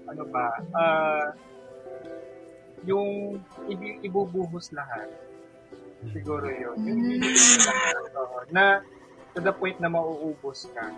[0.08, 1.26] ano ba, uh,
[2.84, 3.40] yung
[4.00, 5.08] ibubuhos lahat.
[6.10, 6.76] Siguro yun.
[6.78, 7.12] Yung Mm.
[7.18, 7.94] ibubuhos lahat.
[8.14, 8.38] Oo.
[8.48, 8.64] na
[9.32, 10.88] to the point na mauubos ka.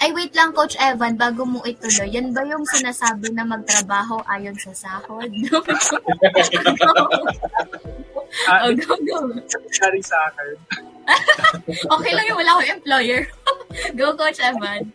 [0.00, 2.10] Ay, wait lang, Coach Evan, bago mo ituloy.
[2.10, 5.30] Yan ba yung sinasabi na magtrabaho ayon sa sahod?
[8.48, 9.18] Ah, oh, go, go.
[9.70, 10.56] Sorry sa akin.
[11.68, 13.20] Okay lang yung wala akong employer.
[14.00, 14.88] go, Coach Evan.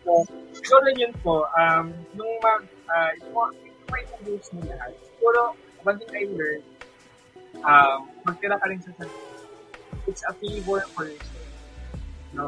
[0.50, 1.86] siguro yun po, um,
[2.18, 3.30] nung mag, uh, yung,
[3.62, 6.66] yung may introduce mo lahat, siguro, one thing I learned,
[7.62, 9.26] um, magtira ka rin sa sarili.
[10.06, 11.48] It's a favor for yourself.
[12.32, 12.46] No?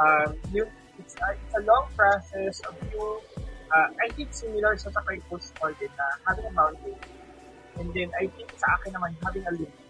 [0.00, 3.20] Um, yung, it's, a, it's a long process of you,
[3.72, 6.96] uh, I think similar sa sa kay Coach Paul din na having a boundary.
[7.80, 9.80] And then, I think sa akin naman, having a limit.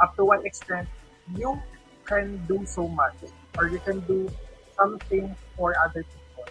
[0.00, 0.88] Up to what extent,
[1.36, 1.56] you
[2.04, 3.16] can do so much
[3.56, 4.28] or you can do
[4.76, 6.48] something for other people.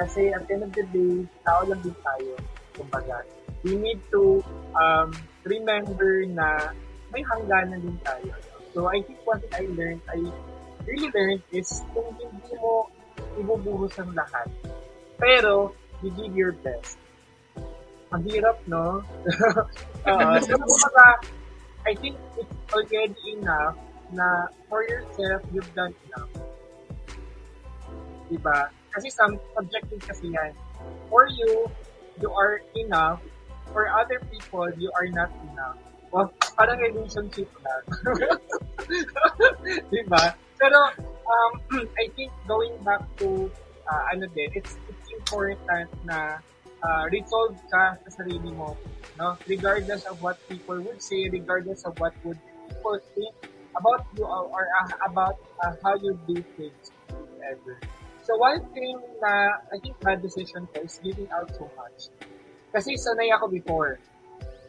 [0.00, 1.14] Kasi at the end of the day,
[1.44, 2.34] tao lang din tayo.
[2.76, 3.24] Kumbaga,
[3.62, 4.42] we need to
[4.74, 5.10] um,
[5.44, 6.74] remember na
[7.14, 8.34] may hangganan din tayo.
[8.72, 10.18] So I think thing I learned, I
[10.88, 12.88] really learned is kung hindi mo
[13.38, 14.48] ibubuhos ang lahat.
[15.20, 16.98] Pero, you give your best.
[18.10, 19.00] Ang hirap, no?
[20.08, 21.22] uh, so, kumbaga,
[21.86, 23.78] I think it's already enough
[24.12, 26.32] na for yourself, you've done enough.
[28.28, 28.68] Diba?
[28.92, 30.52] Kasi some subjective kasi yan.
[31.08, 31.68] For you,
[32.20, 33.20] you are enough.
[33.72, 35.80] For other people, you are not enough.
[36.12, 36.28] Well,
[36.60, 37.84] parang relationship lang.
[39.92, 40.36] diba?
[40.60, 40.78] Pero,
[41.24, 41.52] um,
[42.00, 43.48] I think going back to,
[43.88, 46.36] uh, ano din, it's, it's important na
[46.84, 48.76] uh, resolve ka sa sarili mo.
[49.16, 49.40] No?
[49.48, 53.34] Regardless of what people would say, regardless of what would people think
[53.72, 56.92] about you or, uh, about uh, how you do things
[57.40, 57.80] ever.
[58.22, 62.12] So one thing na I think bad decision ko is giving out so much.
[62.72, 64.00] Kasi sanay ako before.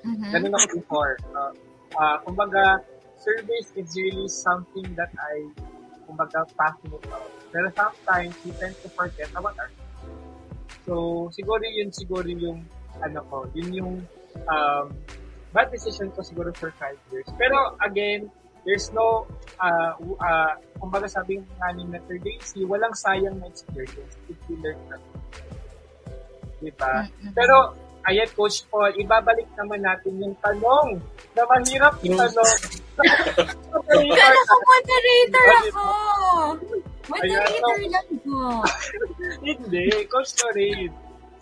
[0.03, 0.29] Mhm.
[0.35, 1.15] Ganun ako before.
[1.31, 1.51] Uh,
[1.95, 2.83] uh, kumbaga,
[3.23, 5.47] service is really something that I,
[6.03, 7.31] kumbaga, passionate about.
[7.55, 9.71] Pero sometimes, we tend to forget about our
[10.83, 12.67] So, siguro yun, siguro yung,
[12.99, 13.93] ano ko, yun yung,
[14.51, 14.91] um,
[15.55, 17.29] bad decision ko siguro for five years.
[17.39, 18.27] Pero, again,
[18.67, 19.23] there's no,
[19.63, 22.19] uh, uh, kumbaga sabi nga ni Mr.
[22.19, 25.15] Daisy, walang sayang na experience if you learn from it.
[26.59, 27.07] Diba?
[27.07, 27.31] Mhm.
[27.31, 30.99] Pero, ayan, Coach Paul, ibabalik naman natin yung tanong
[31.35, 32.59] na mahirap itanong.
[33.89, 35.85] Kala ko moderator ako.
[37.07, 38.39] Moderator lang ko.
[39.47, 40.93] Hindi, Coach Lorraine,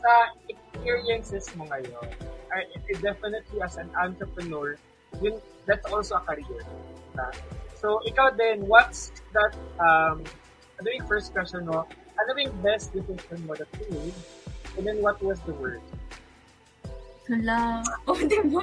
[0.02, 0.14] sa
[0.50, 2.08] experiences mo ngayon,
[2.50, 4.74] uh, it, definitely as an entrepreneur,
[5.22, 5.38] yun,
[5.70, 6.62] that's also a career.
[7.14, 7.28] Diba?
[7.78, 10.22] So, ikaw din, what's that, um,
[10.78, 11.86] ano yung first question mo?
[12.18, 14.18] Ano yung best decision mo that you made?
[14.78, 15.82] And then what was the word?
[17.32, 17.80] Hala.
[18.12, 18.60] O, di ba?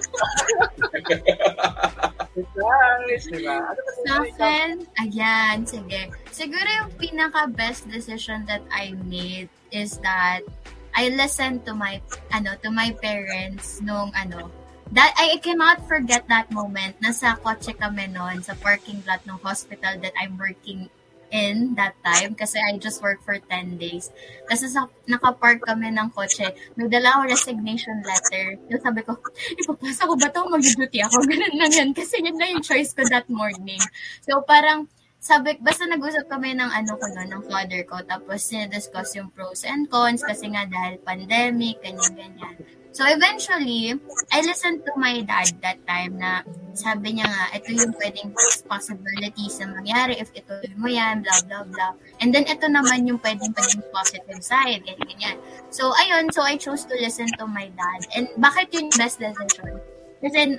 [2.37, 3.57] Diba?
[3.65, 6.13] Ano ba Sa akin, ayan, sige.
[6.29, 10.45] Siguro yung pinaka-best decision that I made is that
[10.93, 11.99] I listened to my,
[12.31, 14.53] ano, to my parents nung, ano,
[14.93, 17.01] that I cannot forget that moment.
[17.01, 20.93] Nasa kotse kami noon sa parking lot ng hospital that I'm working
[21.31, 24.11] in that time kasi I just worked for 10 days.
[24.49, 28.57] Kasi sa, nakapark kami ng kotse, may dala ako resignation letter.
[28.73, 29.17] Yung sabi ko,
[29.57, 30.41] ipapasa ko ba ito?
[30.49, 31.17] Mag-duty ako.
[31.31, 31.91] Ganun lang yan.
[31.93, 33.81] Kasi yun na yung choice ko that morning.
[34.25, 34.89] So parang,
[35.19, 39.67] sabi, basta nag-usap kami ng ano ko no, ng father ko, tapos sinidiscuss yung pros
[39.67, 42.55] and cons kasi nga dahil pandemic, ganyan-ganyan.
[42.95, 43.95] So eventually,
[44.35, 46.43] I listened to my dad that time na
[46.75, 48.35] sabi niya nga, ito yung pwedeng
[48.67, 51.93] possibilities na mangyari if ituloy mo yan, blah, blah, blah.
[52.19, 55.37] And then ito naman yung pwedeng pwedeng positive side, ganyan, ganyan.
[55.71, 58.01] So ayun, so I chose to listen to my dad.
[58.19, 59.79] And bakit yun yung best decision?
[60.19, 60.59] Kasi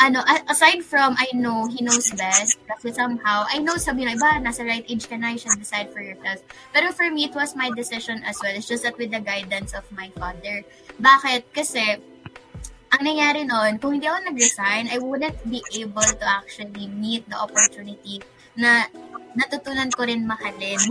[0.00, 4.40] ano, aside from I know he knows best, kasi somehow, I know sabi na iba,
[4.40, 6.40] nasa right age ka na, you should decide for yourself.
[6.72, 8.56] Pero for me, it was my decision as well.
[8.56, 10.64] It's just that with the guidance of my father.
[10.96, 11.52] Bakit?
[11.52, 12.00] Kasi,
[12.90, 17.36] ang nangyari noon, kung hindi ako nag-resign, I wouldn't be able to actually meet the
[17.36, 18.24] opportunity
[18.56, 18.88] na
[19.38, 20.80] natutunan ko rin mahalin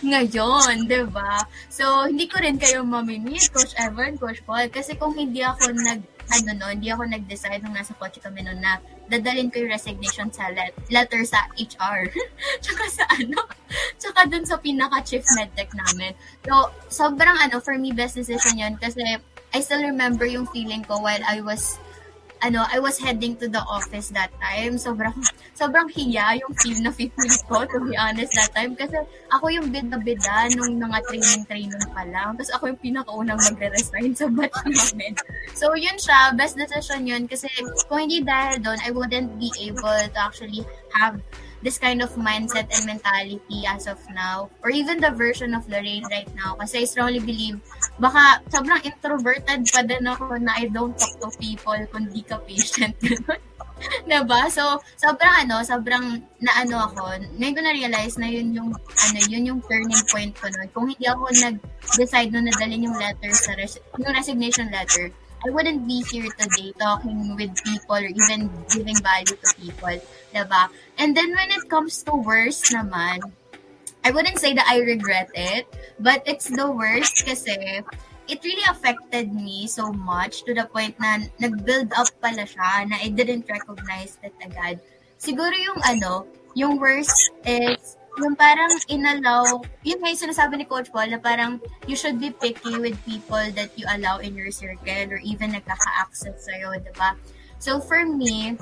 [0.00, 1.44] ngayon, 'di ba?
[1.68, 6.13] So, hindi ko rin kayo mamimit, Coach Evan, Coach Paul, kasi kung hindi ako nag
[6.30, 10.32] ano no, hindi ako nag-decide nung nasa kotse kami noon na dadalhin ko yung resignation
[10.32, 12.08] sa let- letter sa HR.
[12.64, 13.40] tsaka sa ano,
[14.00, 16.16] tsaka dun sa pinaka-chief medtech namin.
[16.48, 19.20] So, sobrang ano, for me, best decision yun kasi
[19.54, 21.78] I still remember yung feeling ko while I was
[22.44, 24.76] ano, I was heading to the office that time.
[24.76, 25.16] Sobrang,
[25.56, 27.08] sobrang hiya yung feel na feel
[27.48, 28.76] ko, to be honest, that time.
[28.76, 29.00] Kasi
[29.32, 32.36] ako yung bida-bida nung mga training-training pa lang.
[32.36, 35.16] Tapos ako yung pinakaunang magre-resign sa batch namin.
[35.56, 36.36] So, yun siya.
[36.36, 37.24] Best decision yun.
[37.24, 37.48] Kasi
[37.88, 41.16] kung hindi dahil doon, I wouldn't be able to actually have
[41.64, 46.04] this kind of mindset and mentality as of now or even the version of Lorraine
[46.12, 47.58] right now kasi I strongly believe
[47.96, 52.36] baka sobrang introverted pa din ako na I don't talk to people kung di ka
[52.44, 52.94] patient
[54.08, 54.48] diba?
[54.50, 57.02] So, sobrang ano, sobrang naano ako.
[57.36, 60.68] Ngayon ko na-realize na yun yung, ano, yun yung turning point ko nun.
[60.72, 65.10] Kung hindi ako nag-decide na nadalhin yung letter sa, res- yung resignation letter,
[65.44, 70.00] I wouldn't be here today talking with people or even giving value to people.
[70.32, 70.68] Diba?
[70.96, 73.20] And then when it comes to worst naman,
[74.04, 75.68] I wouldn't say that I regret it,
[76.00, 77.84] but it's the worst kasi
[78.28, 82.96] it really affected me so much to the point na nag-build up pala siya na
[83.04, 84.80] I didn't recognize that agad.
[85.20, 86.24] Siguro yung ano,
[86.56, 91.58] yung worst is yung parang inallow, yun nga yung sinasabi ni Coach Paul na parang
[91.90, 96.46] you should be picky with people that you allow in your circle or even nagkaka-access
[96.46, 97.18] sa'yo, di ba?
[97.58, 98.54] So for me,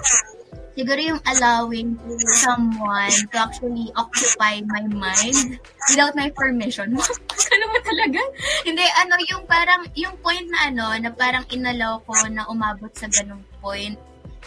[0.73, 2.01] siguro yung allowing
[2.41, 5.61] someone to actually occupy my mind
[5.93, 6.97] without my permission.
[7.53, 8.21] ano ba talaga?
[8.65, 13.11] Hindi, ano, yung parang, yung point na ano, na parang inalaw ko na umabot sa
[13.11, 13.99] ganung point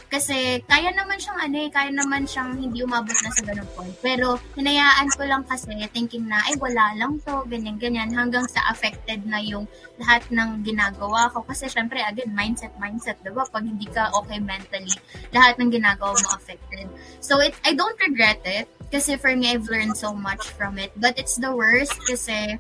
[0.08, 3.96] kasi kaya naman siyang ano eh, kaya naman siyang hindi umabot na sa ganung point.
[4.00, 8.64] Pero hinayaan ko lang kasi thinking na ay wala lang to, ganyan ganyan hanggang sa
[8.72, 9.66] affected na yung
[10.00, 13.48] lahat ng ginagawa ko kasi syempre again mindset mindset 'di ba?
[13.48, 14.94] Pag hindi ka okay mentally,
[15.32, 16.88] lahat ng ginagawa mo affected.
[17.20, 20.94] So it I don't regret it kasi for me I've learned so much from it.
[20.98, 22.60] But it's the worst kasi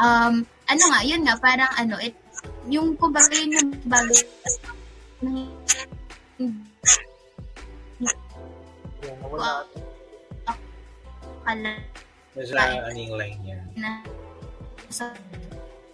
[0.00, 2.16] um ano nga, yun nga parang ano it
[2.66, 4.22] yung kumbaga yun yung bagay
[9.02, 9.66] Yan, nawala.
[11.42, 11.74] ala
[12.32, 12.56] Nasa
[12.88, 13.58] ano yung line niya.
[13.76, 13.90] na
[14.88, 15.04] so,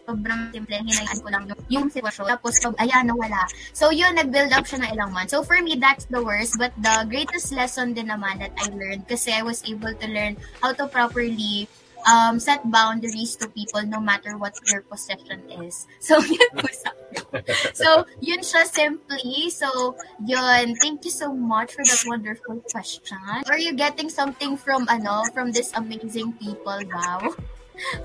[0.08, 2.32] sobrang simple, hinayaan ko lang yung, yung sitwasyon.
[2.32, 3.44] Tapos, ayan, nawala.
[3.76, 5.36] So, yun, nag-build up siya ng ilang months.
[5.36, 6.56] So, for me, that's the worst.
[6.56, 10.40] But the greatest lesson din naman that I learned, kasi I was able to learn
[10.64, 11.68] how to properly
[12.06, 15.86] um, set boundaries to people no matter what your possession is.
[16.00, 16.90] So, yun po sa
[17.74, 19.50] So, yun siya simply.
[19.50, 20.76] So, yun.
[20.78, 23.18] Thank you so much for that wonderful question.
[23.48, 27.34] Are you getting something from, ano, from this amazing people, wow?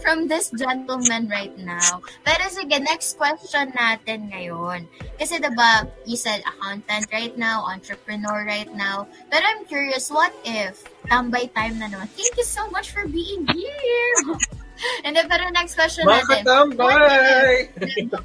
[0.02, 2.02] From this gentleman right now.
[2.22, 4.86] Pero sige, next question natin ngayon.
[5.18, 9.08] Kasi diba, you said accountant right now, entrepreneur right now.
[9.32, 12.08] Pero I'm curious, what if tambay time na naman?
[12.14, 14.18] Thank you so much for being here!
[15.06, 16.42] And then, pero next question Mga natin.
[16.44, 17.56] katambay!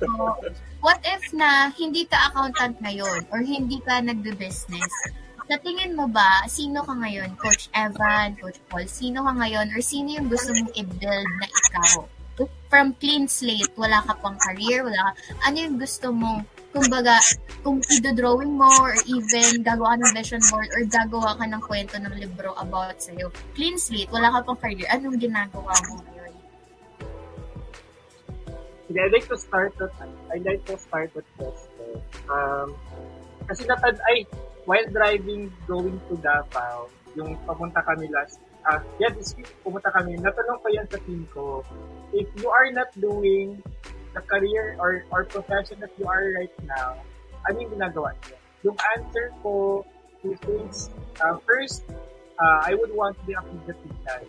[0.85, 4.91] what if na hindi ka accountant ngayon or hindi ka nagbe-business?
[5.49, 7.33] Sa tingin mo ba, sino ka ngayon?
[7.41, 12.05] Coach Evan, Coach Paul, sino ka ngayon or sino yung gusto mong i-build na ikaw?
[12.69, 15.11] From clean slate, wala ka pang career, wala ka,
[15.49, 17.17] ano yung gusto mong, kumbaga,
[17.65, 22.13] kung i-drawing mo or even gagawa ng vision board or gagawa ka ng kwento ng
[22.21, 23.33] libro about sa'yo.
[23.57, 26.33] Clean slate, wala ka pang career, anong ginagawa mo ngayon?
[28.85, 29.97] Sige, I'd like to start with,
[30.29, 31.57] I'd like to start with this.
[32.29, 32.77] Um,
[33.49, 34.29] kasi natad, ay,
[34.69, 38.37] while driving, going to Davao, yung pamunta kami last,
[38.69, 41.65] ah, yeah, this week, pumunta kami, natanong ko yan sa team ko,
[42.13, 43.57] if you are not doing
[44.13, 47.01] the career or, or profession that you are right now,
[47.49, 48.37] ano yung ginagawa niyo?
[48.69, 49.81] Yung answer ko,
[50.21, 50.93] two things.
[51.17, 51.89] Uh, first,
[52.37, 54.29] uh, I would want to be a pediatrician.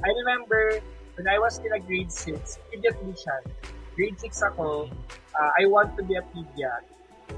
[0.00, 0.80] I remember
[1.20, 2.40] when I was still a grade 6,
[2.72, 3.42] pediatrician.
[4.00, 4.88] Grade 6 ako,
[5.36, 6.88] uh, I want to be a pediat.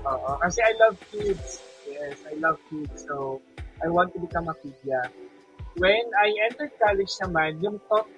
[0.07, 1.67] Oo, kasi I love kids.
[1.87, 3.07] Yes, I love kids.
[3.07, 3.40] So,
[3.83, 5.11] I want to become a pediat.
[5.77, 8.09] When I entered college naman, yung taught,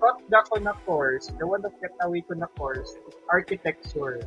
[0.00, 4.24] taught na ko na course, the one that got away ko na course, is architecture.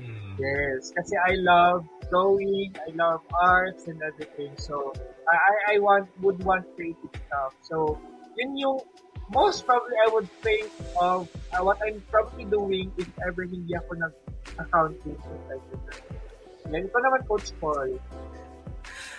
[0.00, 0.34] Hmm.
[0.40, 4.56] Yes, kasi I love drawing, I love arts and everything.
[4.56, 4.92] So,
[5.28, 7.52] I, I want, would want creative stuff.
[7.62, 8.00] So,
[8.36, 8.80] yun yung,
[9.32, 10.70] most probably I would think
[11.00, 15.18] of uh, what I'm probably doing if ever hindi ako nag-accounting.
[15.50, 15.64] Like
[16.72, 17.98] Yan, ito naman, Coach Paul.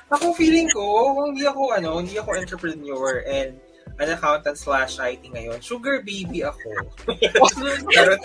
[0.08, 3.60] Ako feeling ko, kung hindi ako ano, hindi ako entrepreneur and
[3.98, 6.70] an accountant slash IT ngayon, sugar baby ako.
[7.92, 8.22] Charot,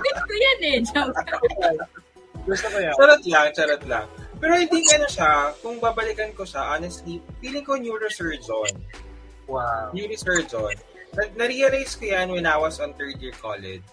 [0.00, 1.20] Gusto yan eh, joke.
[2.48, 2.94] Gusto ko yan.
[2.96, 4.06] charot lang, charot lang.
[4.42, 8.74] Pero I think ano siya, kung babalikan ko siya, honestly, feeling ko neurosurgeon.
[9.46, 9.94] Wow.
[9.94, 10.74] Neurosurgeon.
[11.12, 13.86] Na- na-realize ko yan when I was on third year college.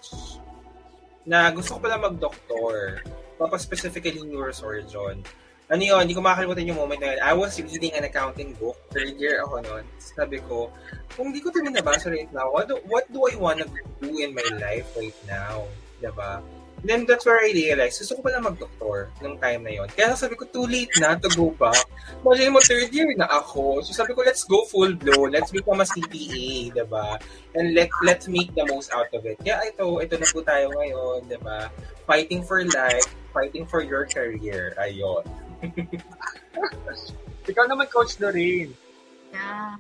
[1.28, 3.04] Na gusto ko pala mag-doktor.
[3.40, 5.24] Papa specifically neurosurgeon.
[5.70, 7.20] Ano yun, hindi ko makakalimutan yung moment na yun.
[7.24, 8.76] I was reading an accounting book.
[8.92, 9.86] Third year ako noon.
[10.02, 10.74] Sabi ko,
[11.16, 13.64] kung di ko ito nabasa right now, what do, what do I wanna
[14.02, 15.64] do in my life right now?
[16.04, 16.44] Diba?
[16.84, 19.88] Then that's where I realized, gusto ko pala mag-doktor nung time na yon.
[19.92, 21.84] Kaya sabi ko, too late na to go back.
[22.24, 23.84] Mali mo, third year na ako.
[23.84, 25.28] So sabi ko, let's go full blow.
[25.28, 27.20] Let's become a CPA, diba?
[27.56, 29.44] And let, let's make the most out of it.
[29.44, 31.68] Kaya ito, ito na po tayo ngayon, diba?
[32.08, 34.72] Fighting for life, fighting for your career.
[34.80, 35.28] Ayun.
[37.50, 38.72] Ikaw naman, Coach Lorraine.
[39.36, 39.76] Yeah.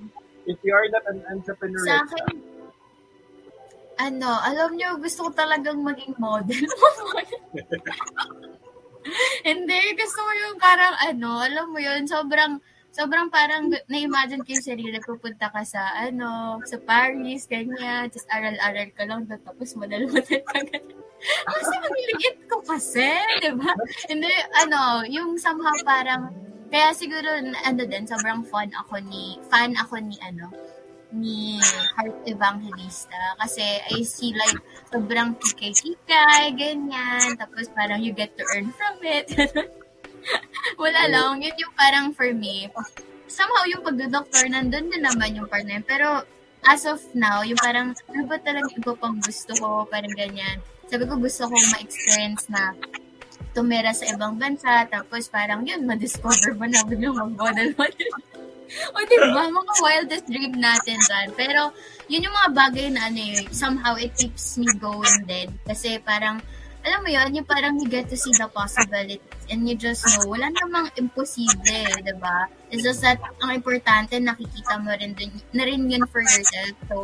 [0.50, 2.49] If you are not an entrepreneur, Sa akin,
[4.00, 6.64] ano, alam niyo, gusto ko talagang maging model.
[9.48, 12.64] Hindi, gusto ko yung parang ano, alam mo yun, sobrang,
[12.96, 18.90] sobrang parang na-imagine ko yung sarili, pupunta ka sa, ano, sa Paris, ganyan, tapos aral-aral
[18.96, 20.96] ka lang, tapos model-model ka ganyan.
[21.52, 23.12] Kasi ang liit ko kasi,
[23.44, 23.76] di ba?
[24.08, 24.32] Hindi,
[24.64, 26.32] ano, yung somehow parang,
[26.72, 30.48] kaya siguro, ano din, sobrang fun ako ni, fan ako ni, ano,
[31.10, 31.58] ni
[31.98, 34.62] Heart Evangelista kasi I see like
[34.94, 37.34] sobrang kikay-kikay, ganyan.
[37.38, 39.30] Tapos parang you get to earn from it.
[40.82, 41.42] Wala lang.
[41.42, 42.70] Yun yung parang for me.
[43.30, 45.86] Somehow yung pagdodoktor, nandun din naman yung part na yun.
[45.86, 46.26] Pero
[46.66, 50.62] as of now, yung parang ano ba talaga iba pang gusto ko, parang ganyan.
[50.90, 52.74] Sabi ko gusto ko ma-experience na
[53.54, 58.10] tumira sa ibang bansa, tapos parang yun, ma-discover mo na biglang mag-model-model.
[58.94, 61.28] o diba, mga wildest dream natin dyan.
[61.34, 61.74] Pero,
[62.06, 65.50] yun yung mga bagay na ano yun, somehow it keeps me going din.
[65.66, 66.42] Kasi parang,
[66.86, 70.32] alam mo yun, yung parang you get to see the possibilities and you just know,
[70.32, 72.48] wala namang imposible, di ba?
[72.72, 76.74] It's just that, ang importante, nakikita mo rin dun, na rin yun for yourself.
[76.88, 76.96] So,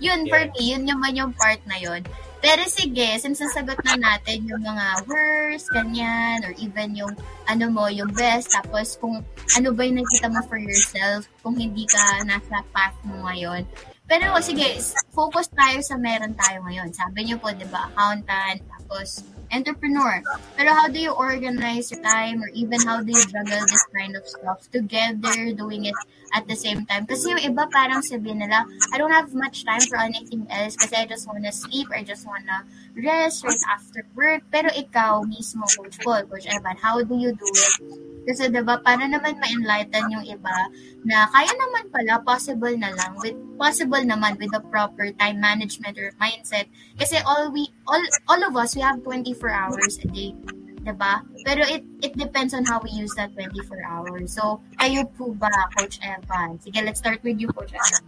[0.00, 2.06] yun, for me, yun naman yung part na yun.
[2.38, 7.10] Pero sige, since nasagot na natin yung mga worst, ganyan, or even yung
[7.50, 9.18] ano mo, yung best, tapos kung
[9.58, 13.66] ano ba yung nakita mo for yourself, kung hindi ka nasa path mo ngayon.
[14.08, 14.78] Pero sige,
[15.12, 16.94] focus tayo sa meron tayo ngayon.
[16.94, 20.22] Sabi niyo po, di ba, accountant, tapos entrepreneur.
[20.56, 24.16] Pero how do you organize your time or even how do you juggle this kind
[24.16, 25.96] of stuff together, doing it
[26.34, 27.06] at the same time?
[27.06, 30.96] Kasi yung iba parang sabihin nila, I don't have much time for anything else kasi
[30.96, 32.64] I just wanna sleep, I just wanna
[32.96, 34.42] rest right after work.
[34.52, 38.17] Pero ikaw mismo, Coach Paul, Coach Evan, how do you do it?
[38.28, 40.68] Kasi diba, para naman ma-enlighten yung iba
[41.00, 45.96] na kaya naman pala, possible na lang, with possible naman with the proper time management
[45.96, 46.68] or mindset.
[47.00, 50.36] Kasi all we, all, all of us, we have 24 hours a day.
[50.84, 51.24] Diba?
[51.48, 54.36] Pero it it depends on how we use that 24 hours.
[54.36, 56.60] So, kayo po ba, Coach Evan?
[56.60, 58.04] Sige, let's start with you, Coach Evan.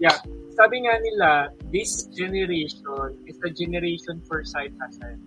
[0.00, 0.16] Yeah.
[0.56, 1.28] Sabi nga nila,
[1.70, 2.82] this generation
[3.28, 5.20] is the generation for side hustle.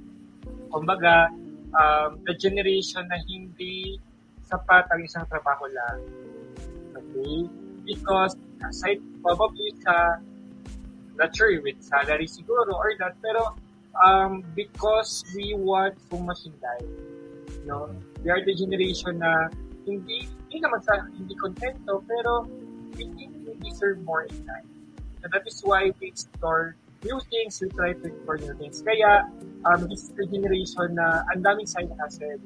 [0.73, 1.31] Kumbaga,
[1.75, 3.99] um, the generation na hindi
[4.47, 5.99] sapat ang isang trabaho lang.
[6.95, 7.47] Okay?
[7.87, 8.35] Because
[8.67, 10.19] aside probably sa
[11.15, 13.55] not sure with salary siguro or not, pero
[14.03, 16.55] um, because we want so much in.
[17.65, 17.93] No?
[18.23, 19.49] We are the generation na
[19.85, 22.47] hindi, hindi naman sa hindi kontento, pero
[22.97, 24.67] we think we deserve more in life.
[25.21, 28.81] So that is why we explore new things, we try to explore new things.
[28.81, 29.29] Kaya,
[29.65, 32.39] um, this is the generation na ang daming side hustle.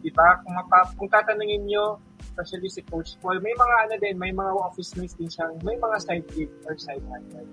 [0.00, 0.40] Diba?
[0.44, 4.52] Kung, mapa, kung tatanungin nyo, especially si Coach Paul, may mga ano din, may mga
[4.56, 7.48] office mates din siyang, may mga side gig or side hustle.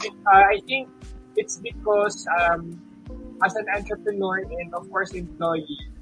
[0.00, 0.88] Uh, I think
[1.36, 2.80] it's because um,
[3.44, 5.92] as an entrepreneur and of course employee,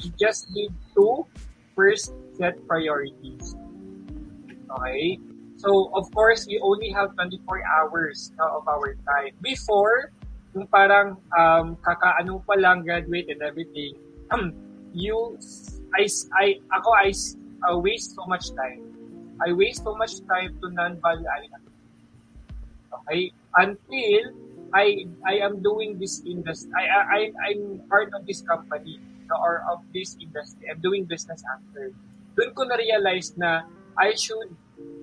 [0.00, 1.28] you just need to
[1.76, 3.56] first set priorities.
[4.72, 5.20] Okay?
[5.60, 9.36] So, of course, we only have 24 hours of our time.
[9.42, 10.10] Before,
[10.52, 13.96] yung parang um, kakaano pa lang, graduate and everything,
[14.92, 15.36] you,
[15.96, 16.04] I,
[16.36, 17.10] I, ako, I
[17.68, 18.84] uh, waste so much time.
[19.40, 21.50] I waste so much time to non-value added
[22.92, 23.32] Okay?
[23.56, 24.24] Until
[24.72, 26.72] I I am doing this industry.
[26.72, 30.68] I, I I'm part of this company or of this industry.
[30.68, 31.92] I'm doing business after.
[32.36, 33.68] Doon ko na realize na
[34.00, 34.52] I should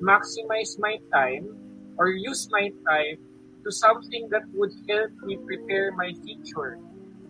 [0.01, 1.53] maximize my time
[2.01, 3.21] or use my time
[3.63, 6.79] to something that would help me prepare my future,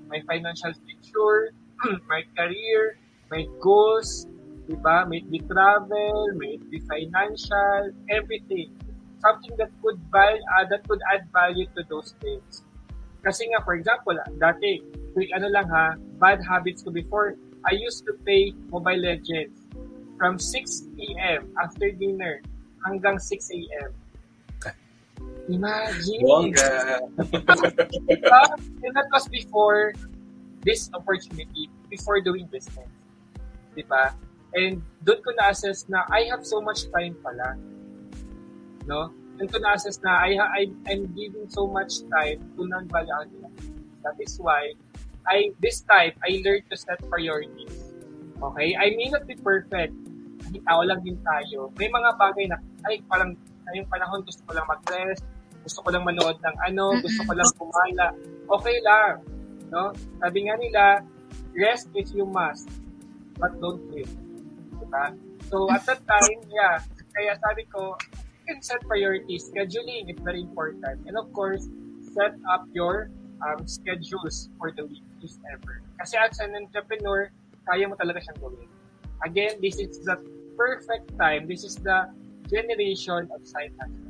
[0.08, 1.54] my financial future,
[2.10, 2.98] my career,
[3.32, 4.28] my goals,
[4.70, 5.08] diba?
[5.10, 8.74] May it be travel, may be financial, everything.
[9.20, 12.64] Something that could val uh, that could add value to those things.
[13.20, 14.80] Kasi nga, for example, dati,
[15.12, 17.36] quick ano lang ha, bad habits ko before,
[17.68, 19.60] I used to play Mobile Legends
[20.16, 21.52] from 6 p.m.
[21.60, 22.40] after dinner
[22.88, 23.92] hanggang 6 a.m.
[25.50, 26.22] Imagine.
[28.06, 28.42] Diba?
[28.86, 29.94] And that was before
[30.62, 32.86] this opportunity, before doing business.
[33.74, 34.14] Diba?
[34.54, 37.58] And doon ko na-assess na I have so much time pala.
[38.86, 39.10] No?
[39.42, 43.42] Doon ko na-assess na I, I, I'm giving so much time to non-value.
[44.06, 44.78] That is why
[45.26, 47.94] I this time I learned to set priorities.
[48.38, 48.78] Okay?
[48.78, 49.94] I may not be perfect.
[50.46, 51.74] Hindi tao lang din tayo.
[51.78, 52.58] May mga bagay na
[52.90, 53.34] ay parang
[53.70, 55.24] ngayong panahon gusto ko lang mag-rest,
[55.64, 58.08] gusto ko lang manood ng ano, gusto ko lang kumala.
[58.50, 59.14] Okay lang.
[59.70, 59.94] No?
[60.20, 60.84] Sabi nga nila,
[61.54, 62.66] rest if you must.
[63.40, 64.12] but don't quit.
[64.78, 65.16] Diba?
[65.48, 66.84] So, at that time, yeah,
[67.16, 67.96] kaya sabi ko,
[68.46, 69.50] you can set priorities.
[69.50, 71.08] Scheduling is very important.
[71.08, 71.66] And of course,
[72.14, 73.10] set up your
[73.42, 75.82] um, schedules for the week, if ever.
[75.98, 77.32] Kasi as an entrepreneur,
[77.66, 78.70] kaya mo talaga siyang gawin.
[79.26, 80.20] Again, this is the
[80.60, 81.48] perfect time.
[81.48, 82.12] This is the
[82.50, 84.10] generation of side hustle.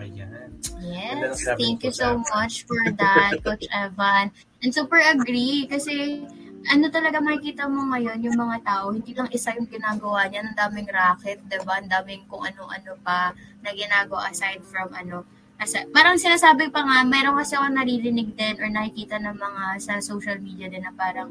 [0.00, 0.48] Ayan.
[0.80, 4.32] Yes, thank you so much for that, Coach Evan.
[4.64, 6.24] And super agree kasi
[6.68, 10.56] ano talaga makikita mo ngayon yung mga tao, hindi lang isa yung ginagawa niya, ang
[10.56, 11.80] daming racket, 'di ba?
[11.80, 13.32] Ang daming kung ano-ano pa
[13.64, 15.24] na ginagawa aside from ano,
[15.60, 20.00] As, parang sinasabi pa nga, mayroon kasi ako naririnig din or nakikita ng mga sa
[20.00, 21.28] social media din na parang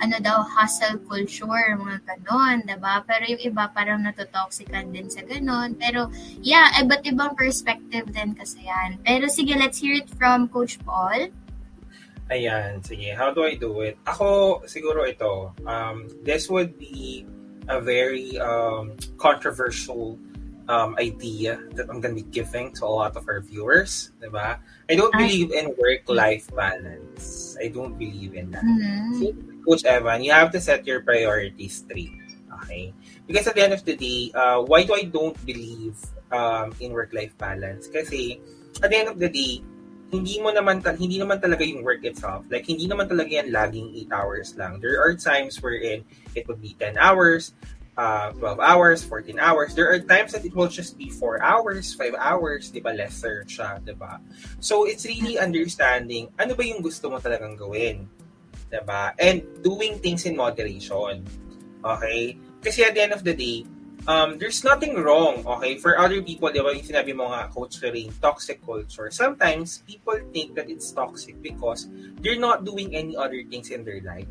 [0.00, 3.04] ano daw, hustle culture, mga ganon, diba?
[3.04, 5.76] Pero yung iba parang natotoxican din sa ganon.
[5.76, 6.08] Pero,
[6.40, 8.96] yeah, iba't ibang perspective din kasi yan.
[9.04, 11.28] Pero sige, let's hear it from Coach Paul.
[12.30, 13.12] Ayan, sige.
[13.12, 13.98] How do I do it?
[14.06, 15.52] Ako, siguro ito.
[15.66, 17.26] Um, this would be
[17.68, 20.16] a very um, controversial
[20.70, 24.62] um, idea that I'm going to be giving to a lot of our viewers, diba?
[24.88, 27.58] I don't believe in work-life balance.
[27.58, 28.62] I don't believe in that.
[28.62, 29.49] Mm-hmm.
[29.64, 32.14] Coach Evan, you have to set your priorities straight.
[32.62, 32.92] Okay?
[33.26, 35.96] Because at the end of the day, uh, why do I don't believe
[36.32, 37.88] um, in work-life balance?
[37.88, 38.40] Kasi
[38.82, 39.62] at the end of the day,
[40.10, 42.42] hindi mo naman hindi naman talaga yung work itself.
[42.50, 44.82] Like hindi naman talaga yan laging 8 hours lang.
[44.82, 46.02] There are times wherein
[46.34, 47.54] it would be 10 hours,
[47.94, 49.74] uh, 12 hours, 14 hours.
[49.78, 52.90] There are times that it will just be 4 hours, 5 hours, di ba?
[52.90, 54.18] Lesser siya, di ba?
[54.58, 58.10] So, it's really understanding ano ba yung gusto mo talagang gawin.
[58.70, 59.12] Di ba?
[59.18, 61.26] And doing things in moderation.
[61.82, 62.38] Okay?
[62.62, 63.66] Kasi at the end of the day,
[64.06, 65.76] um, there's nothing wrong, okay?
[65.76, 69.10] For other people, di ba, yung sinabi mo nga, Coach Lorraine, toxic culture.
[69.12, 71.88] Sometimes, people think that it's toxic because
[72.24, 74.28] they're not doing any other things in their life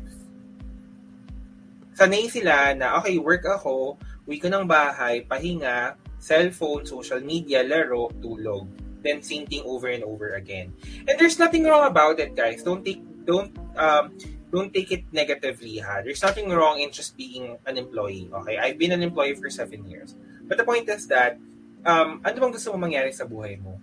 [2.00, 8.08] sanay sila na, okay, work ako, uwi ko ng bahay, pahinga, cellphone, social media, laro,
[8.24, 8.64] tulog.
[9.04, 10.72] Then same thing over and over again.
[11.04, 12.64] And there's nothing wrong about it, guys.
[12.64, 14.10] Don't take don't um
[14.50, 16.02] don't take it negatively, ha.
[16.02, 18.26] There's nothing wrong in just being an employee.
[18.42, 20.18] Okay, I've been an employee for seven years.
[20.50, 21.38] But the point is that
[21.86, 23.78] um ano bang gusto mo mangyari sa buhay mo?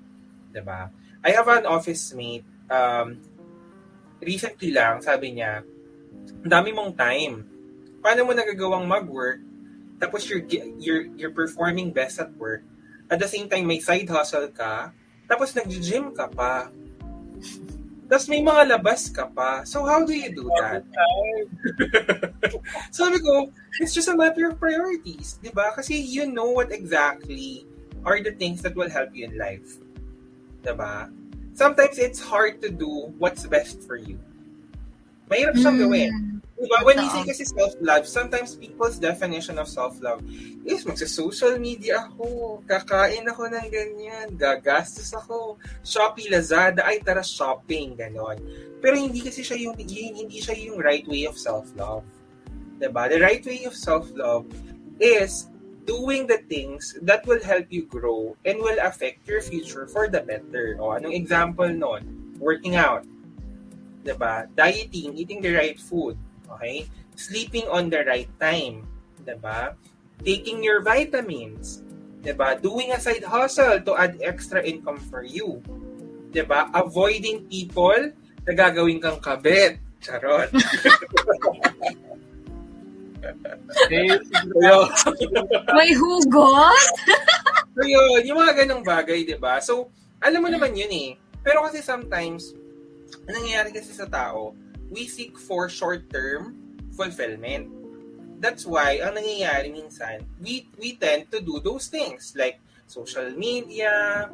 [0.52, 0.92] 'Di ba?
[1.24, 3.24] I have an office mate um
[4.20, 5.64] recently lang sabi niya,
[6.44, 7.48] dami mong time
[8.08, 9.44] paano mo nagagawang mag-work,
[10.00, 10.46] tapos you're,
[10.80, 12.64] you're, you're performing best at work,
[13.12, 14.96] at the same time may side hustle ka,
[15.28, 16.72] tapos nag-gym ka pa.
[18.08, 19.68] Tapos may mga labas ka pa.
[19.68, 20.84] So how do you do that?
[22.96, 23.52] Sabi ko,
[23.84, 25.36] it's just a matter of priorities.
[25.44, 25.76] di ba?
[25.76, 27.68] Kasi you know what exactly
[28.08, 29.84] are the things that will help you in life.
[30.64, 31.12] di ba?
[31.52, 34.16] Sometimes it's hard to do what's best for you.
[35.28, 36.37] Mahirap siyang gawin.
[36.58, 36.82] Diba?
[36.82, 40.26] When we say kasi self-love, sometimes people's definition of self-love
[40.66, 47.94] is magsa-social media ako, kakain ako ng ganyan, gagastos ako, Shopee, Lazada, ay tara shopping,
[47.94, 48.42] ganon.
[48.82, 52.02] Pero hindi kasi siya yung, hindi siya yung right way of self-love.
[52.82, 53.06] Diba?
[53.06, 54.50] The right way of self-love
[54.98, 55.54] is
[55.86, 60.26] doing the things that will help you grow and will affect your future for the
[60.26, 60.74] better.
[60.82, 62.34] O, anong example nun?
[62.42, 63.06] Working out.
[64.02, 64.50] Diba?
[64.58, 66.18] Dieting, eating the right food
[66.58, 66.90] Okay?
[67.14, 68.86] Sleeping on the right time.
[69.22, 69.78] Diba?
[70.26, 71.86] Taking your vitamins.
[72.26, 72.58] Diba?
[72.58, 75.62] Doing a side hustle to add extra income for you.
[76.34, 76.70] Diba?
[76.74, 78.12] Avoiding people
[78.44, 79.80] na gagawin kang kabit.
[80.02, 80.50] Charot.
[85.74, 86.92] May hugot?
[87.76, 89.60] so yun, yung mga ganong bagay, di ba?
[89.60, 89.92] So,
[90.22, 91.10] alam mo naman yun eh.
[91.42, 92.54] Pero kasi sometimes,
[93.28, 94.54] nangyayari kasi sa tao,
[94.90, 96.56] we seek for short-term
[96.96, 97.70] fulfillment.
[98.38, 104.30] That's why, ang nangyayari minsan, we, we tend to do those things like social media,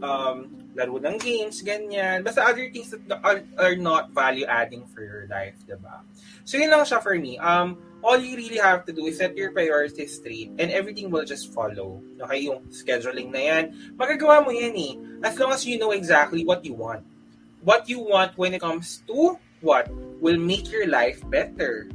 [0.00, 2.22] um, laro ng games, ganyan.
[2.22, 6.06] Basta other things that are, are not value-adding for your life, diba?
[6.46, 7.36] So, yun lang siya for me.
[7.36, 11.26] Um, all you really have to do is set your priorities straight and everything will
[11.26, 12.00] just follow.
[12.22, 13.64] Okay, yung scheduling na yan,
[13.98, 14.94] magagawa mo yan eh.
[15.26, 17.02] As long as you know exactly what you want.
[17.66, 19.90] What you want when it comes to what
[20.20, 21.88] will make your life better.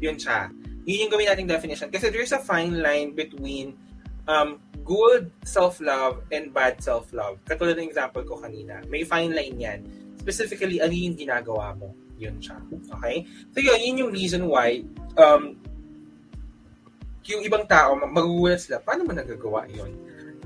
[0.00, 0.52] Yun siya.
[0.86, 1.88] Yun yung gawin nating definition.
[1.90, 3.74] Kasi there's a fine line between
[4.28, 7.42] um, good self-love and bad self-love.
[7.48, 8.84] Katulad ng example ko kanina.
[8.86, 9.80] May fine line yan.
[10.20, 11.90] Specifically, ano yung ginagawa mo.
[12.16, 12.56] Yun siya.
[12.70, 13.26] Okay?
[13.50, 14.86] So yun, yun yung reason why
[15.18, 15.58] um,
[17.26, 19.90] yung ibang tao, magugulat sila, paano mo nagagawa yun?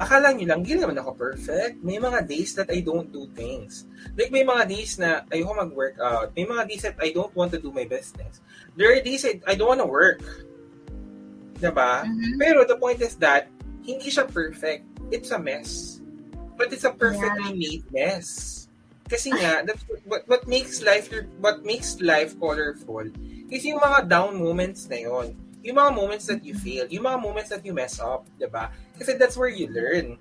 [0.00, 1.84] Akala nyo lang, hindi naman ako perfect.
[1.84, 3.84] May mga days that I don't do things.
[4.16, 6.32] Like, may mga days na ayoko mag-workout.
[6.32, 8.40] May mga days that I don't want to do my business.
[8.80, 10.24] There are days that I don't want to work.
[11.60, 12.08] Diba?
[12.08, 12.40] Mhm.
[12.40, 13.52] Pero the point is that,
[13.84, 14.88] hindi siya perfect.
[15.12, 16.00] It's a mess.
[16.56, 18.60] But it's a perfectly made mess.
[19.10, 21.10] Kasi nga, that's what, what, what makes life
[21.42, 23.10] what makes life colorful
[23.50, 25.34] is yung mga down moments na yon.
[25.66, 28.70] Yung mga moments that you fail, yung mga moments that you mess up, 'di ba?
[29.00, 30.20] Kasi that's where you learn.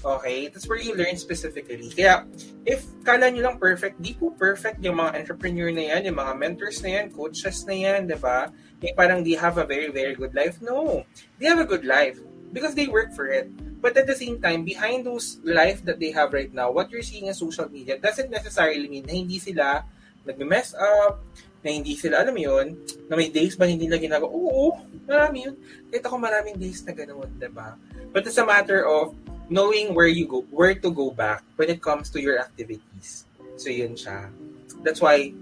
[0.00, 0.46] Okay?
[0.48, 1.90] That's where you learn specifically.
[1.90, 2.24] Kaya,
[2.62, 6.32] if kala nyo lang perfect, di po perfect yung mga entrepreneur na yan, yung mga
[6.38, 8.48] mentors na yan, coaches na yan, di ba?
[8.80, 10.62] Yung parang they have a very, very good life.
[10.62, 11.02] No.
[11.42, 12.16] They have a good life
[12.54, 13.50] because they work for it.
[13.80, 17.04] But at the same time, behind those life that they have right now, what you're
[17.04, 19.84] seeing in social media doesn't necessarily mean na hindi sila
[20.24, 21.24] nag-mess up,
[21.64, 22.76] na hindi sila, alam mo yun,
[23.08, 24.32] na may days ba hindi nila ginagawa?
[24.32, 25.56] Oo, marami yun.
[25.88, 27.76] Kahit ako maraming days na ganoon, di ba?
[28.12, 29.14] But it's a matter of
[29.50, 33.26] knowing where you go, where to go back when it comes to your activities.
[33.56, 34.30] So yun siya.
[34.82, 35.34] That's why,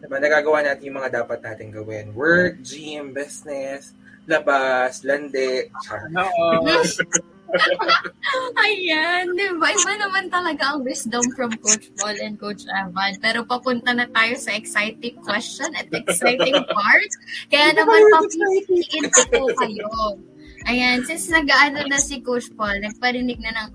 [0.00, 2.14] diba, nagagawa natin yung mga dapat natin gawin.
[2.14, 3.96] Work, gym, business,
[4.28, 6.08] labas, lande, char.
[6.16, 6.68] Oo.
[8.66, 9.70] Ayan, di ba?
[9.70, 13.22] Iba naman talaga ang wisdom from Coach Paul and Coach Evan.
[13.22, 17.10] Pero papunta na tayo sa exciting question at exciting part.
[17.48, 19.90] Kaya naman papiliin ko kayo.
[20.66, 23.68] Ayan, since nag-ano na si Coach Paul, nagparinig na ng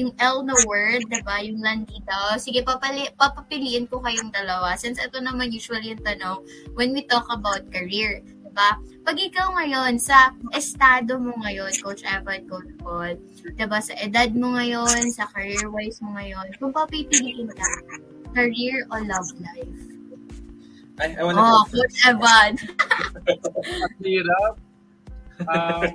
[0.00, 1.44] yung L na word, diba?
[1.44, 2.40] Yung landi daw.
[2.40, 4.72] Sige, papali, papapiliin ko kayong dalawa.
[4.72, 6.40] Since ito naman usually yung tanong
[6.72, 8.24] when we talk about career.
[8.40, 8.80] Diba?
[9.04, 13.20] Pag ikaw ngayon, sa estado mo ngayon, Coach Evan, Coach Paul,
[13.52, 17.68] diba, sa edad mo ngayon, sa career-wise mo ngayon, kung papipiliin ka,
[18.32, 19.76] career o love life?
[20.96, 21.92] I, I wanna Oh, Coach.
[22.08, 22.56] Evan.
[23.28, 24.54] Ang hirap.
[25.44, 25.92] Um,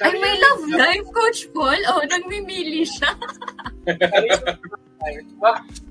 [0.00, 1.76] Ay, may love life, Coach Paul.
[1.92, 3.12] Oh, nagmimili siya.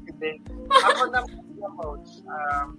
[0.10, 0.32] Hindi.
[0.70, 2.78] Ako naman yung coach, um,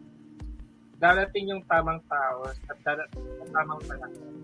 [1.01, 4.35] darating yung tamang tao at darating yung tamang panahon.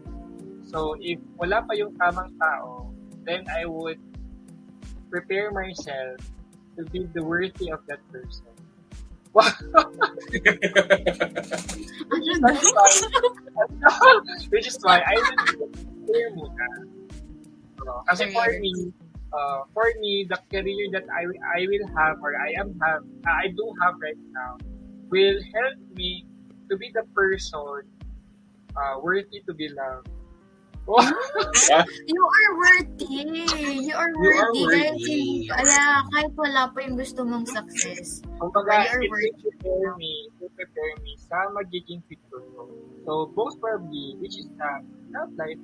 [0.66, 2.90] So, if wala pa yung tamang tao,
[3.22, 4.00] then I would
[5.12, 6.18] prepare myself
[6.78, 8.50] to be the worthy of that person.
[9.36, 9.52] Wow!
[12.40, 12.82] Ano ba?
[14.48, 16.68] Which is why I will prepare muna.
[17.82, 18.72] So, kasi for me,
[19.34, 23.50] uh, for me, the career that I I will have or I am have I
[23.50, 24.56] do have right now
[25.10, 26.26] will help me
[26.70, 27.82] to be the person
[28.74, 30.10] uh, worthy to be loved.
[30.86, 33.26] You are worthy.
[33.82, 35.50] You are You are worthy.
[35.50, 35.50] Kahit, worthy.
[36.14, 38.22] kahit wala pa yung gusto mong success.
[38.38, 39.30] Kumbaga, You are it will worthy.
[39.42, 42.46] prepare me, will prepare me sa magiging future.
[43.02, 44.70] So, most probably, which is the
[45.10, 45.58] love life.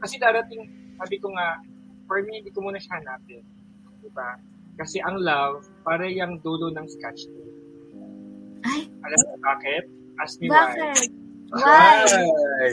[0.00, 1.60] Kasi darating, sabi ko nga,
[2.06, 3.42] for me, hindi ko muna siya hanapin.
[4.00, 4.38] Diba?
[4.76, 7.54] Kasi ang love, para yung dulo ng scotch tape.
[8.62, 9.84] Ay, Alam mo bakit?
[10.20, 11.08] Ask me bakit?
[11.52, 12.02] Why?
[12.04, 12.70] Why?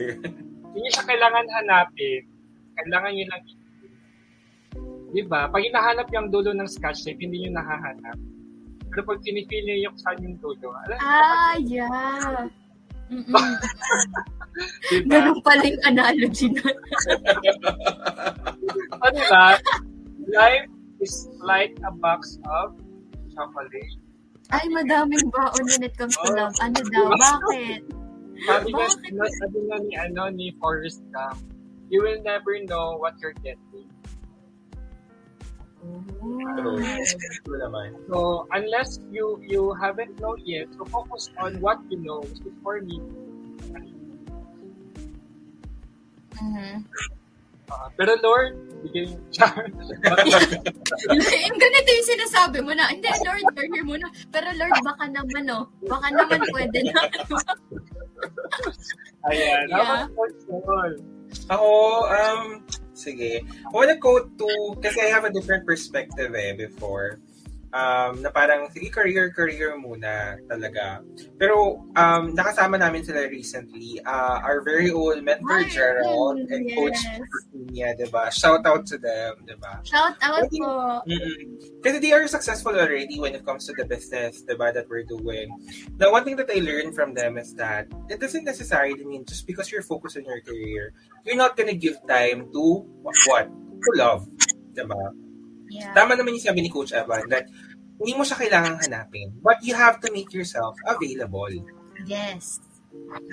[0.74, 2.21] Hindi siya kailangan hanapin.
[2.74, 3.61] Kailangan yun lang i-
[5.13, 5.45] Diba?
[5.45, 8.17] Pag hinahanap ang dulo ng scotch tape, hindi niyo nahahanap.
[8.89, 9.21] Pero pag
[9.61, 12.49] niyo yung saan yung dulo, alam mo, Ah, yeah.
[13.13, 13.41] Diba?
[15.09, 16.61] Ganun pala yung analogy na.
[19.01, 19.45] O, diba?
[20.29, 20.69] Life
[21.01, 22.77] is like a box of
[23.33, 23.93] chocolate.
[24.53, 26.35] Ay, madaming baon when it comes to Oh.
[26.37, 26.53] love.
[26.61, 27.09] Ano daw?
[27.17, 27.81] Bakit?
[28.43, 28.85] Sabi nga,
[29.41, 31.41] sabi nga ni, ano, ni Forrest Gump,
[31.89, 33.89] you will never know what you're getting.
[35.84, 36.79] True.
[37.43, 37.91] True naman.
[38.07, 42.23] So, unless you you haven't known yet, so focus on what you know.
[42.23, 43.03] Which is for me,
[46.34, 46.84] Mhm.
[47.69, 49.53] uh, pero Lord, bigyan char.
[51.13, 54.07] yung ganito yung sinasabi mo na, hindi, Lord, you're here muna.
[54.34, 55.67] Pero Lord, baka naman, oh.
[55.86, 56.93] Baka naman pwede na.
[59.29, 59.65] Ayan.
[59.71, 60.07] Yeah.
[60.67, 60.91] Paul?
[61.49, 61.67] Ako,
[62.07, 62.41] um,
[62.93, 63.41] sige.
[63.41, 64.49] I wanna go to,
[64.81, 67.19] kasi I have a different perspective eh before.
[67.74, 71.01] Um, na parang, sige, career, career muna talaga.
[71.41, 73.97] Pero, um, nakasama namin sila recently.
[74.05, 76.78] Uh, our very own mentor, Ay, Gerald, and yes.
[76.78, 78.30] Coach Virginia, diba?
[78.30, 79.82] Shout out to them, diba?
[79.89, 81.01] Shout out I think- po.
[81.09, 81.82] Mm-mm.
[81.82, 85.49] Kasi they are successful already when it comes to the business, diba, that we're doing.
[85.97, 89.49] The one thing that I learned from them is that it doesn't necessarily mean just
[89.49, 90.93] because you're focused on your career,
[91.26, 92.86] you're not gonna give time to
[93.26, 93.49] what?
[93.49, 94.30] To love.
[94.78, 94.93] Diba?
[95.74, 95.93] Yeah.
[95.97, 97.49] Tama naman yung sabi ni Coach Evan that
[97.97, 99.34] hindi mo siya kailangang hanapin.
[99.41, 101.49] But you have to make yourself available.
[102.05, 102.61] Yes.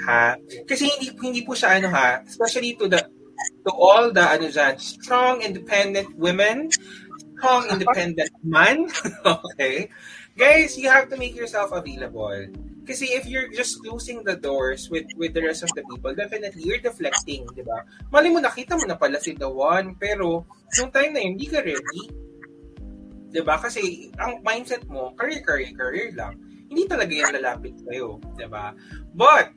[0.09, 0.41] Ha?
[0.65, 3.01] Kasi hindi hindi po siya ano ha, especially to the
[3.69, 6.73] to all the ano dyan, strong, independent women,
[7.37, 8.89] strong, independent man,
[9.27, 9.93] okay?
[10.37, 12.49] Guys, you have to make yourself available.
[12.89, 16.65] Kasi if you're just closing the doors with with the rest of the people, definitely
[16.65, 17.85] you're deflecting, di ba?
[18.09, 20.49] Mali mo, nakita mo na pala si the one, pero
[20.81, 22.30] yung time na yun, hindi ka ready.
[23.31, 23.57] Di ba?
[23.57, 26.35] Kasi ang mindset mo, career, career, career lang.
[26.71, 28.19] Hindi talaga yan lalapit sa'yo.
[28.35, 28.75] Di ba?
[29.15, 29.55] But,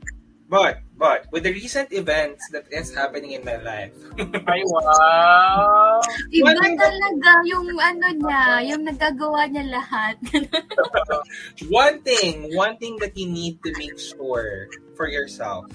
[0.53, 3.97] But, but, with the recent events that is happening in my life.
[4.21, 5.97] Ay, wow!
[6.29, 10.21] Iba talaga yung ano niya, yung nagagawa niya lahat.
[11.73, 15.65] one thing, one thing that you need to make sure for yourself,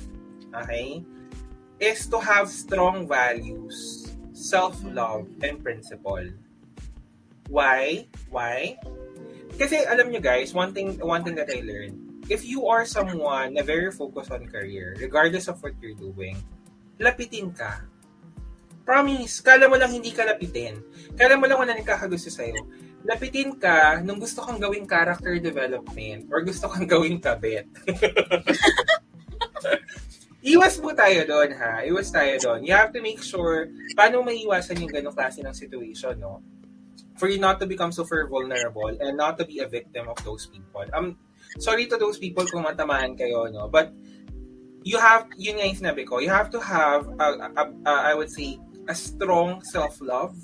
[0.55, 1.03] okay,
[1.83, 6.23] is to have strong values, self-love, and principle.
[7.49, 8.07] Why?
[8.29, 8.77] Why?
[9.57, 11.97] Kasi alam nyo guys, one thing, one thing that I learned,
[12.29, 16.37] if you are someone na very focused on career, regardless of what you're doing,
[17.01, 17.89] lapitin ka.
[18.85, 20.81] Promise, kala mo lang hindi ka lapitin.
[21.17, 22.57] Kala mo lang wala nagkakagusto sa'yo.
[23.05, 27.69] Lapitin ka nung gusto kang gawing character development or gusto kang gawing kabit.
[30.49, 31.85] Iwas po tayo doon, ha?
[31.85, 32.65] Iwas tayo doon.
[32.65, 36.41] You have to make sure paano maiwasan yung ganong klase ng situation, no?
[37.19, 40.47] For you not to become super vulnerable and not to be a victim of those
[40.47, 40.87] people.
[40.95, 41.19] Um,
[41.59, 43.67] sorry to those people kung matamaan kayo, no?
[43.67, 43.91] But
[44.87, 48.15] you have, yun nga yung sinabi ko, you have to have, a, a, a, I
[48.15, 50.39] would say, a strong self-love,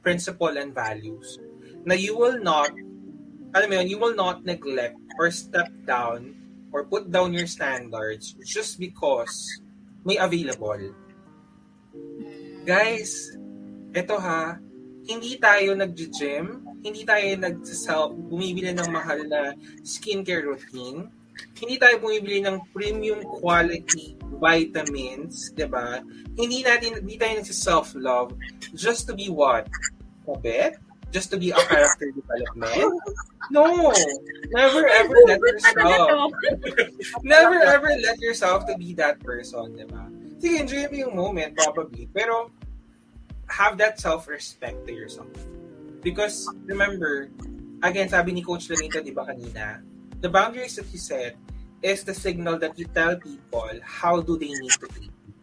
[0.00, 1.38] principle, and values
[1.84, 2.72] na you will not,
[3.52, 6.34] alam mo yun, you will not neglect or step down
[6.72, 9.34] or put down your standards just because
[10.04, 10.94] may available.
[12.64, 13.36] Guys,
[13.92, 14.56] eto ha,
[15.04, 17.64] hindi tayo nag-gym hindi tayo nag
[18.28, 21.08] bumibili ng mahal na skincare routine.
[21.56, 26.04] Hindi tayo bumibili ng premium quality vitamins, 'di ba?
[26.36, 28.36] Hindi natin hindi tayo nagsi-self-love
[28.76, 29.64] just to be what?
[30.28, 30.76] Kabet?
[31.08, 33.00] Just to be a character development?
[33.48, 33.94] No!
[34.52, 36.30] Never ever let yourself
[37.24, 40.04] never ever let yourself to be that person, 'di ba?
[40.36, 42.52] Sige, enjoy mo yung moment probably, pero
[43.48, 45.28] have that self-respect to yourself.
[46.02, 47.30] Because, remember,
[47.82, 49.80] again, sabi ni Coach Lanita, di ba kanina,
[50.20, 51.36] the boundaries that you set
[51.82, 55.34] is the signal that you tell people how do they need to treat you.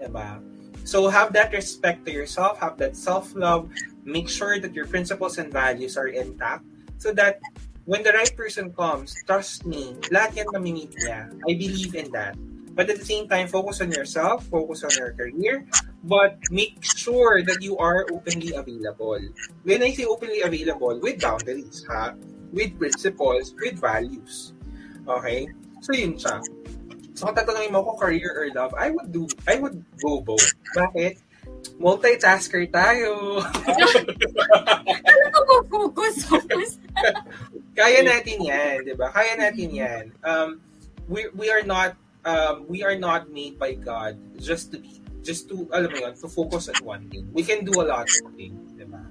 [0.00, 0.40] Diba?
[0.84, 3.68] So, have that respect to yourself, have that self-love,
[4.04, 6.64] make sure that your principles and values are intact
[6.98, 7.40] so that
[7.86, 11.30] when the right person comes, trust me, lahat yan mamimit niya.
[11.46, 12.34] I believe in that.
[12.76, 15.64] But at the same time, focus on yourself, focus on your career,
[16.06, 19.18] but make sure that you are openly available.
[19.66, 22.14] When I say openly available, with boundaries, ha?
[22.54, 24.54] With principles, with values.
[25.02, 25.50] Okay?
[25.82, 26.38] So, yun siya.
[27.18, 30.46] So, kung tatanungin mo ko career or love, I would do, I would go both.
[30.78, 31.18] Bakit?
[31.82, 33.42] Multitasker tayo.
[35.10, 36.78] Alam ko focus, focus.
[37.78, 39.10] Kaya natin yan, di ba?
[39.10, 40.04] Kaya natin yan.
[40.22, 40.62] Um,
[41.10, 45.50] we, we are not um, we are not made by God just to be, just
[45.50, 47.26] to, alam mo yun, to focus on one thing.
[47.34, 49.02] We can do a lot of things, di ba?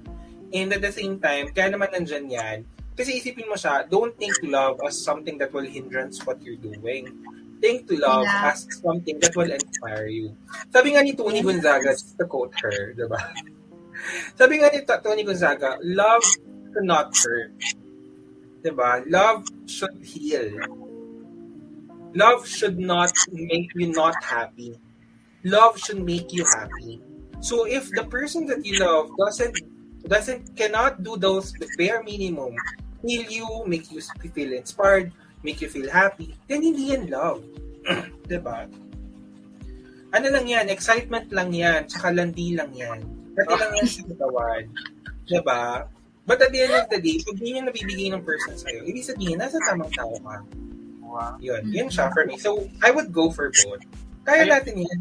[0.56, 2.58] And at the same time, kaya naman nandyan yan,
[2.96, 7.12] kasi isipin mo siya, don't think love as something that will hindrance what you're doing.
[7.60, 8.56] Think to love yeah.
[8.56, 10.32] as something that will inspire you.
[10.72, 13.20] Sabi nga ni Tony Gonzaga, just to quote her, di ba?
[14.40, 17.52] Sabi nga ni Tony Gonzaga, love should not hurt.
[18.64, 19.04] Di ba?
[19.04, 20.56] Love should heal
[22.16, 24.80] love should not make you not happy.
[25.46, 26.98] Love should make you happy.
[27.38, 29.54] So if the person that you love doesn't
[30.10, 32.58] doesn't cannot do those the bare minimum,
[33.06, 34.02] heal you, make you
[34.34, 35.14] feel inspired,
[35.46, 37.46] make you feel happy, then hindi yan love.
[38.30, 38.66] diba?
[40.10, 43.06] Ano lang yan, excitement lang yan, tsaka landi lang yan.
[43.38, 44.62] Pati lang yan sa katawan.
[45.26, 45.62] Diba?
[46.26, 49.06] But at the end of the day, pag hindi niya nabibigay ng person sa'yo, ibig
[49.06, 50.42] sabihin, nasa tamang tao ka.
[51.06, 51.38] Wow.
[51.38, 52.34] Yun, yun siya for me.
[52.34, 53.86] So, I would go for both.
[54.26, 55.00] Kaya natin yan.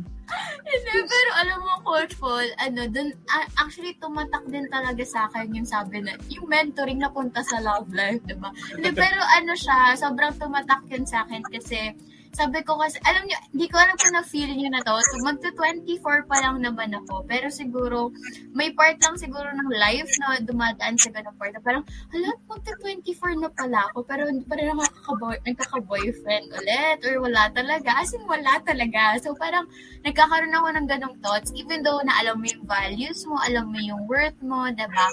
[0.65, 5.53] Hindi, pero alam mo, Coach Paul, ano, dun, uh, actually, tumatak din talaga sa akin
[5.53, 8.49] yung sabi na, yung mentoring na punta sa love life, diba?
[8.73, 11.93] Hindi, pero ano siya, sobrang tumatak yun sa akin kasi,
[12.35, 14.91] sabi ko kasi, alam niyo, hindi ko alam kung na-feel niyo na to.
[14.91, 17.23] So, magto-24 pa lang naman ako.
[17.23, 18.11] Pero siguro,
[18.51, 21.55] may part lang siguro ng life na dumadaan sa ganung part.
[21.63, 24.03] Parang, hala, magto-24 na pala ako.
[24.03, 26.97] Pero hindi pa rin nagkaka-boyfriend ulit.
[27.07, 28.03] Or wala talaga.
[28.03, 29.15] As in, wala talaga.
[29.23, 29.71] So, parang,
[30.03, 31.55] nagkakaroon ako ng ganong thoughts.
[31.55, 35.07] Even though na alam mo yung values mo, alam mo yung worth mo, diba?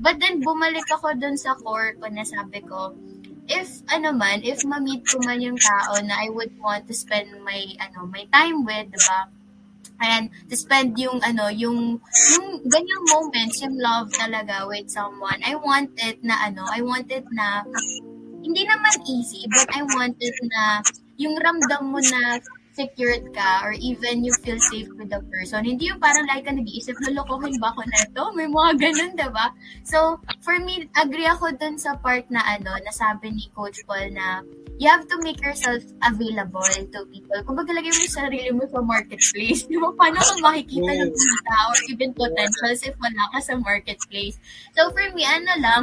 [0.00, 2.96] But then, bumalik ako dun sa core ko na sabi ko,
[3.52, 7.28] if ano man, if ma-meet ko man yung tao na I would want to spend
[7.44, 9.20] my ano, my time with, 'di ba?
[10.02, 12.02] and to spend yung ano yung
[12.34, 17.62] yung ganyang moments yung love talaga with someone I wanted na ano I wanted na
[18.42, 20.82] hindi naman easy but I wanted na
[21.14, 22.42] yung ramdam mo na
[22.82, 25.62] secured ka or even you feel safe with the person.
[25.62, 28.22] Hindi yung parang like ka nag-iisip, lalokohin ba ako na ito?
[28.34, 29.46] May mga ganun, diba?
[29.86, 34.42] So, for me, agree ako dun sa part na ano, nasabi ni Coach Paul na
[34.82, 37.38] you have to make yourself available to people.
[37.46, 39.94] Kung magalagay mo yung sarili mo sa marketplace, di ba?
[39.94, 44.42] Paano ka makikita ng kita or even potentials if wala ka sa marketplace?
[44.74, 45.82] So, for me, ano lang,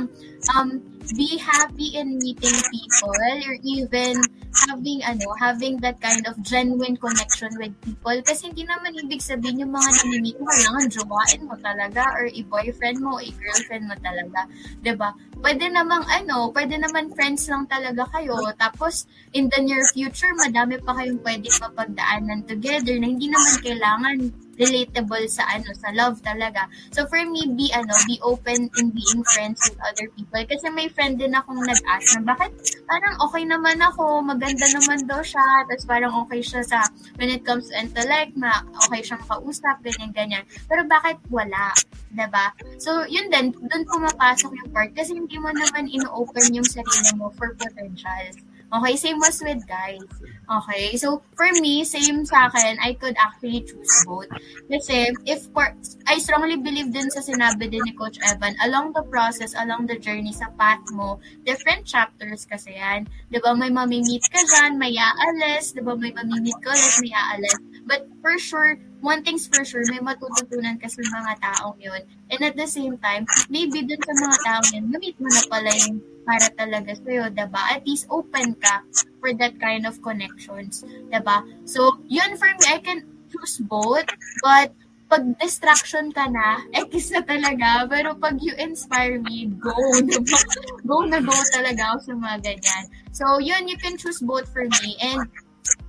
[0.51, 0.83] um,
[1.15, 4.19] be happy in meeting people or even
[4.67, 9.61] having ano having that kind of genuine connection with people kasi hindi naman ibig sabihin
[9.61, 14.49] yung mga nami-meet mo kailangan jowain mo talaga or i-boyfriend mo i-girlfriend mo talaga
[14.81, 18.35] 'di ba pwede namang ano pwede naman friends lang talaga kayo.
[18.59, 24.17] Tapos in the near future madami pa kayong pwede mapagdaanan together na hindi naman kailangan
[24.59, 26.67] relatable sa ano sa love talaga.
[26.91, 30.91] So for me be ano be open in being friends with other people kasi may
[30.91, 32.51] friend din akong nag-ask na bakit
[32.85, 36.83] parang okay naman ako, maganda naman daw siya, tapos parang okay siya sa
[37.15, 40.43] when it comes to intellect, na okay siyang kausap, ganyan ganyan.
[40.67, 41.71] Pero bakit wala?
[42.13, 42.51] 'di ba?
[42.81, 47.29] So, yun din, doon pumapasok yung part kasi hindi mo naman ino-open yung sarili mo
[47.37, 48.35] for potentials.
[48.69, 50.05] Okay, same was with guys.
[50.45, 54.29] Okay, so for me, same sa akin, I could actually choose both.
[54.69, 55.73] Kasi if for,
[56.05, 59.97] I strongly believe din sa sinabi din ni Coach Evan, along the process, along the
[59.97, 61.17] journey sa path mo,
[61.49, 63.09] different chapters kasi yan.
[63.33, 67.57] Ba, may mamimit ka dyan, may aalis, ba, may mamimit ka ulit, may aalis.
[67.89, 72.01] But for sure, one thing's for sure, may matututunan ka sa mga taong yun.
[72.29, 75.71] And at the same time, maybe dun sa mga taong yun, gamit mo na pala
[75.75, 77.61] yung para talaga sa'yo, diba?
[77.73, 78.85] At least open ka
[79.17, 81.41] for that kind of connections, diba?
[81.65, 84.05] So, yun for me, I can choose both,
[84.45, 84.69] but
[85.09, 87.89] pag distraction ka na, X na talaga.
[87.89, 89.73] Pero pag you inspire me, go,
[90.05, 90.39] diba?
[90.85, 92.83] Go na go talaga ako sa mga ganyan.
[93.09, 94.95] So, yun, you can choose both for me.
[95.01, 95.25] And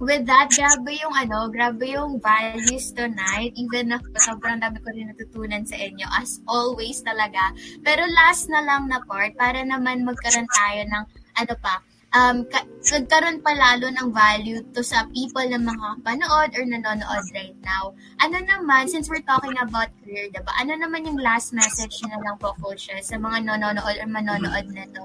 [0.01, 3.53] with that, grabe yung ano, grabe yung values tonight.
[3.55, 6.07] Even na sobrang dami ko rin natutunan sa inyo.
[6.17, 7.53] As always talaga.
[7.85, 11.05] Pero last na lang na part, para naman magkaroon tayo ng
[11.37, 11.75] ano pa,
[12.17, 17.25] um, ka- nagkaroon pa lalo ng value to sa people na mga panood or nanonood
[17.37, 17.95] right now.
[18.25, 20.51] Ano naman, since we're talking about career, diba?
[20.59, 24.85] Ano naman yung last message na lang po, coaches, sa mga nanonood or manonood na
[24.91, 25.05] to?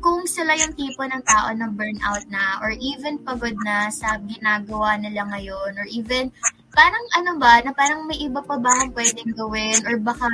[0.00, 4.96] Kung sila yung tipo ng tao na burnout na or even pagod na sa ginagawa
[4.96, 6.32] nila ngayon or even
[6.72, 10.24] parang ano ba, na parang may iba pa ba akong pwedeng gawin or baka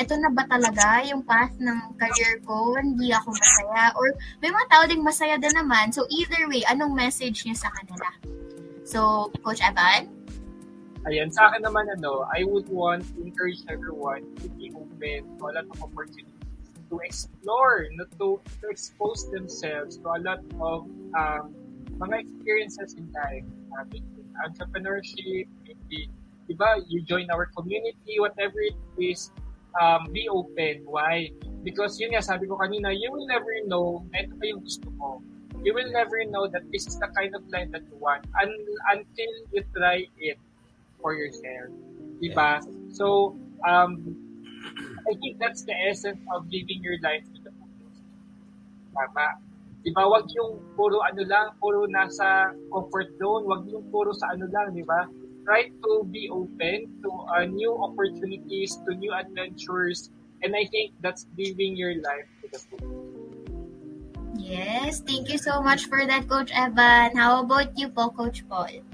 [0.00, 4.10] eto na ba talaga yung path ng career ko, hindi ako masaya or
[4.42, 5.94] may mga tao ding masaya din naman.
[5.94, 8.10] So either way, anong message niyo sa kanila?
[8.82, 10.10] So, Coach Evan?
[11.06, 15.42] Ayan, sa akin naman ano, I would want to encourage everyone to be open to
[15.46, 16.31] a lot of opportunities
[16.92, 20.84] to explore, not to, to expose themselves to a lot of
[21.16, 21.56] um,
[21.96, 23.48] mga experiences in life.
[23.72, 23.88] Uh,
[24.44, 26.12] entrepreneurship, maybe,
[26.48, 29.32] diba, you join our community, whatever it is,
[29.80, 30.84] um, be open.
[30.84, 31.32] Why?
[31.64, 34.88] Because yun nga, sabi ko kanina, you will never know na ito pa yung gusto
[35.00, 35.24] mo.
[35.64, 38.66] You will never know that this is the kind of life that you want un-
[38.92, 40.36] until you try it
[41.00, 41.70] for yourself.
[42.20, 42.60] Diba?
[42.92, 44.16] So, um,
[45.08, 48.02] I think that's the essence of living your life to the fullest.
[48.94, 49.26] Tama.
[49.82, 50.06] Di ba?
[50.06, 53.42] Wag yung puro ano lang, puro nasa comfort zone.
[53.50, 55.10] Wag yung puro sa ano lang, di ba?
[55.42, 60.14] Try to be open to uh, new opportunities, to new adventures.
[60.46, 63.22] And I think that's living your life to the fullest.
[64.38, 67.14] Yes, thank you so much for that, Coach Evan.
[67.18, 68.86] How about you po, Coach Paul?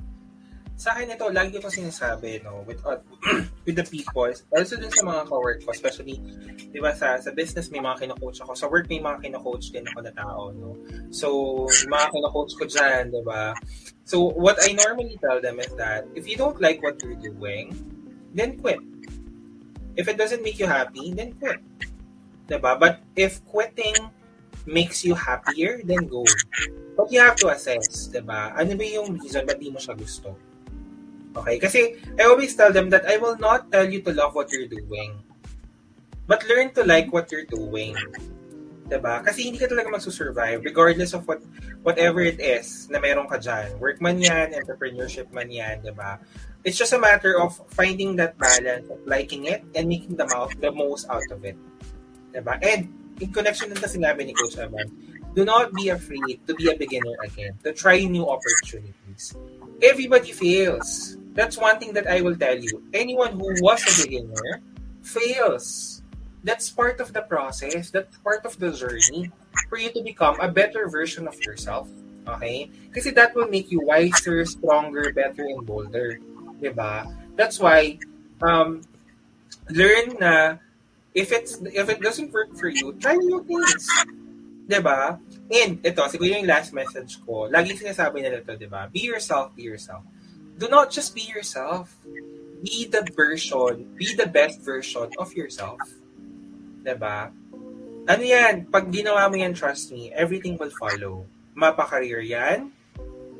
[0.78, 3.02] Sa akin ito, lagi ko sinasabi, no, with, uh,
[3.66, 6.22] with the people, also dun sa mga ka-work ko, especially,
[6.70, 9.82] di ba, sa, sa business may mga kina-coach ako, sa work may mga kina-coach din
[9.90, 10.78] ako na tao, no.
[11.10, 13.58] So, mga kina-coach ko dyan, di ba.
[14.06, 17.74] So, what I normally tell them is that, if you don't like what you're doing,
[18.30, 18.78] then quit.
[19.98, 21.58] If it doesn't make you happy, then quit.
[22.46, 22.78] Diba?
[22.78, 23.98] But if quitting
[24.62, 26.22] makes you happier, then go.
[26.94, 28.54] But you have to assess, diba?
[28.54, 30.38] Ano ba yung reason ba't di mo siya gusto?
[31.42, 31.58] Okay?
[31.58, 34.70] Kasi I always tell them that I will not tell you to love what you're
[34.70, 35.22] doing.
[36.28, 37.96] But learn to like what you're doing.
[38.88, 39.20] Diba?
[39.20, 41.44] Kasi hindi ka talaga magsusurvive regardless of what
[41.84, 43.76] whatever it is na meron ka dyan.
[43.76, 46.16] Work man yan, entrepreneurship man yan, diba?
[46.64, 50.56] It's just a matter of finding that balance of liking it and making the, mouth,
[50.56, 51.60] the most out of it.
[52.32, 52.56] Diba?
[52.64, 52.88] And
[53.20, 54.88] in connection din na sinabi ni Coach Evan,
[55.36, 59.36] do not be afraid to be a beginner again, to try new opportunities.
[59.84, 61.17] Everybody fails.
[61.38, 62.82] That's one thing that I will tell you.
[62.90, 64.58] Anyone who was a beginner
[65.06, 66.02] fails.
[66.42, 67.94] That's part of the process.
[67.94, 69.30] That's part of the journey
[69.70, 71.86] for you to become a better version of yourself.
[72.26, 72.74] Okay?
[72.90, 76.18] Kasi that will make you wiser, stronger, better, and bolder.
[76.58, 77.06] Diba?
[77.38, 78.02] That's why,
[78.42, 78.82] um,
[79.70, 80.58] learn na
[81.14, 83.86] if it's if it doesn't work for you, try new things.
[84.66, 85.22] ba?
[85.54, 87.46] And ito, siguro yung last message ko.
[87.46, 88.90] Lagi sinasabi nila to, 'di ba?
[88.90, 90.02] Be yourself, be yourself.
[90.58, 91.94] Do not just be yourself.
[92.58, 95.78] Be the version, be the best version of yourself.
[96.82, 97.30] 'Di ba?
[98.10, 98.66] Ano yan?
[98.66, 101.28] Pag ginawa mo yan, trust me, everything will follow.
[101.54, 102.72] Mapa-career yan,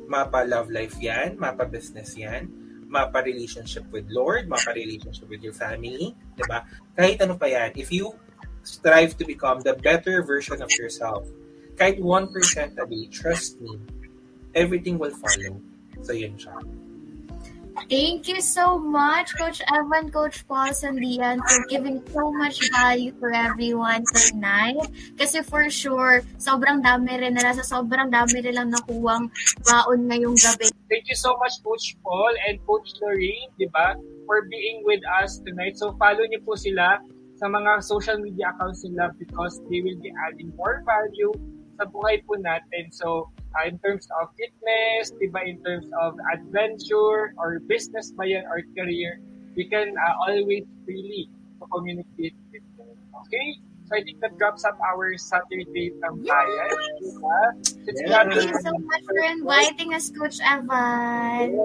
[0.07, 2.47] mapa-love life yan, mapa-business yan,
[2.85, 6.69] mapa-relationship with Lord, mapa-relationship with your family, di ba?
[6.93, 8.13] Kahit ano pa yan, if you
[8.61, 11.25] strive to become the better version of yourself,
[11.75, 12.29] kahit 1%
[12.77, 13.81] a day, trust me,
[14.53, 15.57] everything will follow.
[16.05, 16.61] So, yun siya.
[17.87, 23.31] Thank you so much, Coach Evan, Coach Paul Sandian, for giving so much value for
[23.31, 24.83] everyone tonight.
[25.15, 29.31] Kasi for sure, sobrang dami rin nila, sa sobrang dami rin lang nakuwang
[29.63, 30.67] baon ngayong gabi.
[30.91, 33.95] Thank you so much, Coach Paul and Coach Lorraine, di ba,
[34.27, 35.79] for being with us tonight.
[35.79, 36.99] So, follow niyo po sila
[37.39, 41.31] sa mga social media accounts nila because they will be adding more value
[41.79, 42.91] sa buhay po natin.
[42.91, 48.43] So, uh, in terms of fitness, diba, in terms of adventure or business ba yan
[48.51, 49.23] or career,
[49.55, 52.91] we can uh, always freely to communicate with them.
[53.25, 53.47] Okay?
[53.89, 56.69] So I think that wraps up our Saturday tambayan.
[57.01, 57.39] Diba?
[57.89, 58.21] It's Yeah.
[58.29, 61.57] Thank you so much for inviting us, Coach Evan.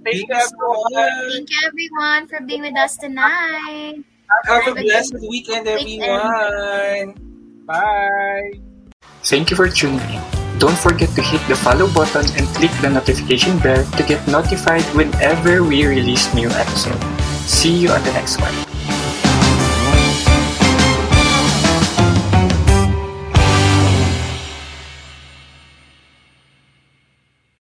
[0.00, 0.88] Thank you, Thank you everyone.
[0.96, 1.36] much.
[1.36, 4.00] Thank you everyone for being with us tonight.
[4.48, 7.12] Have a blessed weekend, everyone.
[7.68, 8.56] Bye.
[9.26, 10.22] Thank you for tuning in.
[10.62, 14.84] Don't forget to hit the follow button and click the notification bell to get notified
[14.94, 17.02] whenever we release new episode.
[17.42, 18.65] See you on the next one.